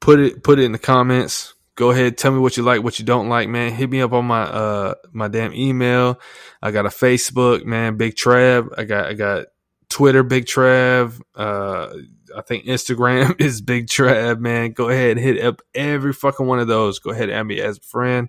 put 0.00 0.20
it 0.20 0.42
put 0.42 0.58
it 0.58 0.64
in 0.64 0.72
the 0.72 0.78
comments. 0.78 1.54
go 1.74 1.90
ahead, 1.90 2.18
tell 2.18 2.32
me 2.32 2.38
what 2.38 2.56
you 2.56 2.62
like, 2.62 2.82
what 2.82 2.98
you 2.98 3.04
don't 3.04 3.28
like, 3.28 3.48
man. 3.48 3.72
Hit 3.72 3.88
me 3.90 4.00
up 4.00 4.12
on 4.12 4.24
my 4.26 4.42
uh 4.42 4.94
my 5.12 5.28
damn 5.28 5.54
email. 5.54 6.20
I 6.60 6.70
got 6.70 6.86
a 6.86 6.90
Facebook, 6.90 7.64
man, 7.64 7.96
Big 7.96 8.14
Trav. 8.14 8.68
I 8.76 8.84
got 8.84 9.06
I 9.06 9.14
got 9.14 9.46
Twitter, 9.88 10.22
Big 10.22 10.46
Trav. 10.46 11.20
Uh 11.34 11.88
I 12.36 12.42
think 12.42 12.64
Instagram 12.64 13.40
is 13.40 13.60
Big 13.60 13.86
Trav, 13.86 14.40
man. 14.40 14.72
Go 14.72 14.88
ahead, 14.88 15.18
hit 15.18 15.42
up 15.42 15.62
every 15.74 16.12
fucking 16.12 16.46
one 16.46 16.58
of 16.58 16.68
those. 16.68 16.98
Go 16.98 17.10
ahead, 17.10 17.30
add 17.30 17.44
me 17.44 17.60
as 17.60 17.78
a 17.78 17.82
friend. 17.82 18.28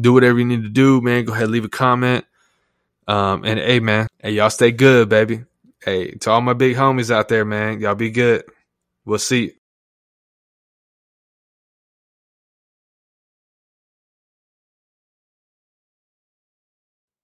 Do 0.00 0.12
whatever 0.12 0.38
you 0.38 0.44
need 0.44 0.62
to 0.62 0.68
do, 0.68 1.00
man. 1.00 1.24
Go 1.24 1.34
ahead, 1.34 1.50
leave 1.50 1.64
a 1.64 1.68
comment. 1.68 2.24
Um, 3.06 3.44
and 3.44 3.58
hey, 3.58 3.80
man, 3.80 4.06
hey, 4.20 4.32
y'all 4.32 4.50
stay 4.50 4.70
good, 4.70 5.08
baby. 5.08 5.44
Hey, 5.84 6.12
to 6.12 6.30
all 6.30 6.40
my 6.40 6.52
big 6.52 6.76
homies 6.76 7.10
out 7.10 7.28
there, 7.28 7.44
man, 7.44 7.80
y'all 7.80 7.94
be 7.94 8.10
good. 8.10 8.44
We'll 9.04 9.18
see 9.18 9.42
you. 9.42 9.52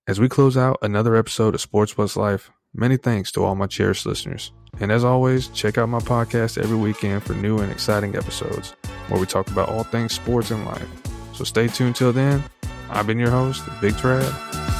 As 0.09 0.21
we 0.21 0.29
close 0.29 0.57
out 0.57 0.79
another 0.83 1.16
episode 1.16 1.57
of 1.57 1.61
Sports 1.61 1.92
Plus 1.92 2.16
Life, 2.16 2.53
many 2.73 2.97
thanks 2.97 3.33
to 3.33 3.42
all 3.42 3.57
my 3.57 3.66
cherished 3.66 4.07
listeners. 4.07 4.53
And 4.79 4.92
as 4.92 5.03
always, 5.03 5.49
check 5.49 5.79
out 5.79 5.88
my 5.88 5.99
podcast 5.99 6.62
every 6.62 6.77
weekend 6.77 7.25
for 7.25 7.33
new 7.33 7.59
and 7.59 7.73
exciting 7.73 8.14
episodes 8.14 8.77
where 9.09 9.19
we 9.19 9.27
talk 9.27 9.49
about 9.49 9.69
all 9.69 9.83
things 9.83 10.12
sports 10.12 10.53
and 10.53 10.64
life. 10.64 10.87
So 11.35 11.42
stay 11.42 11.66
tuned 11.66 11.97
till 11.97 12.12
then. 12.12 12.45
I've 12.88 13.09
been 13.09 13.19
your 13.19 13.31
host, 13.31 13.64
Big 13.81 13.95
Trav. 13.95 14.23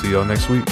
See 0.01 0.13
y'all 0.13 0.25
next 0.25 0.49
week. 0.49 0.65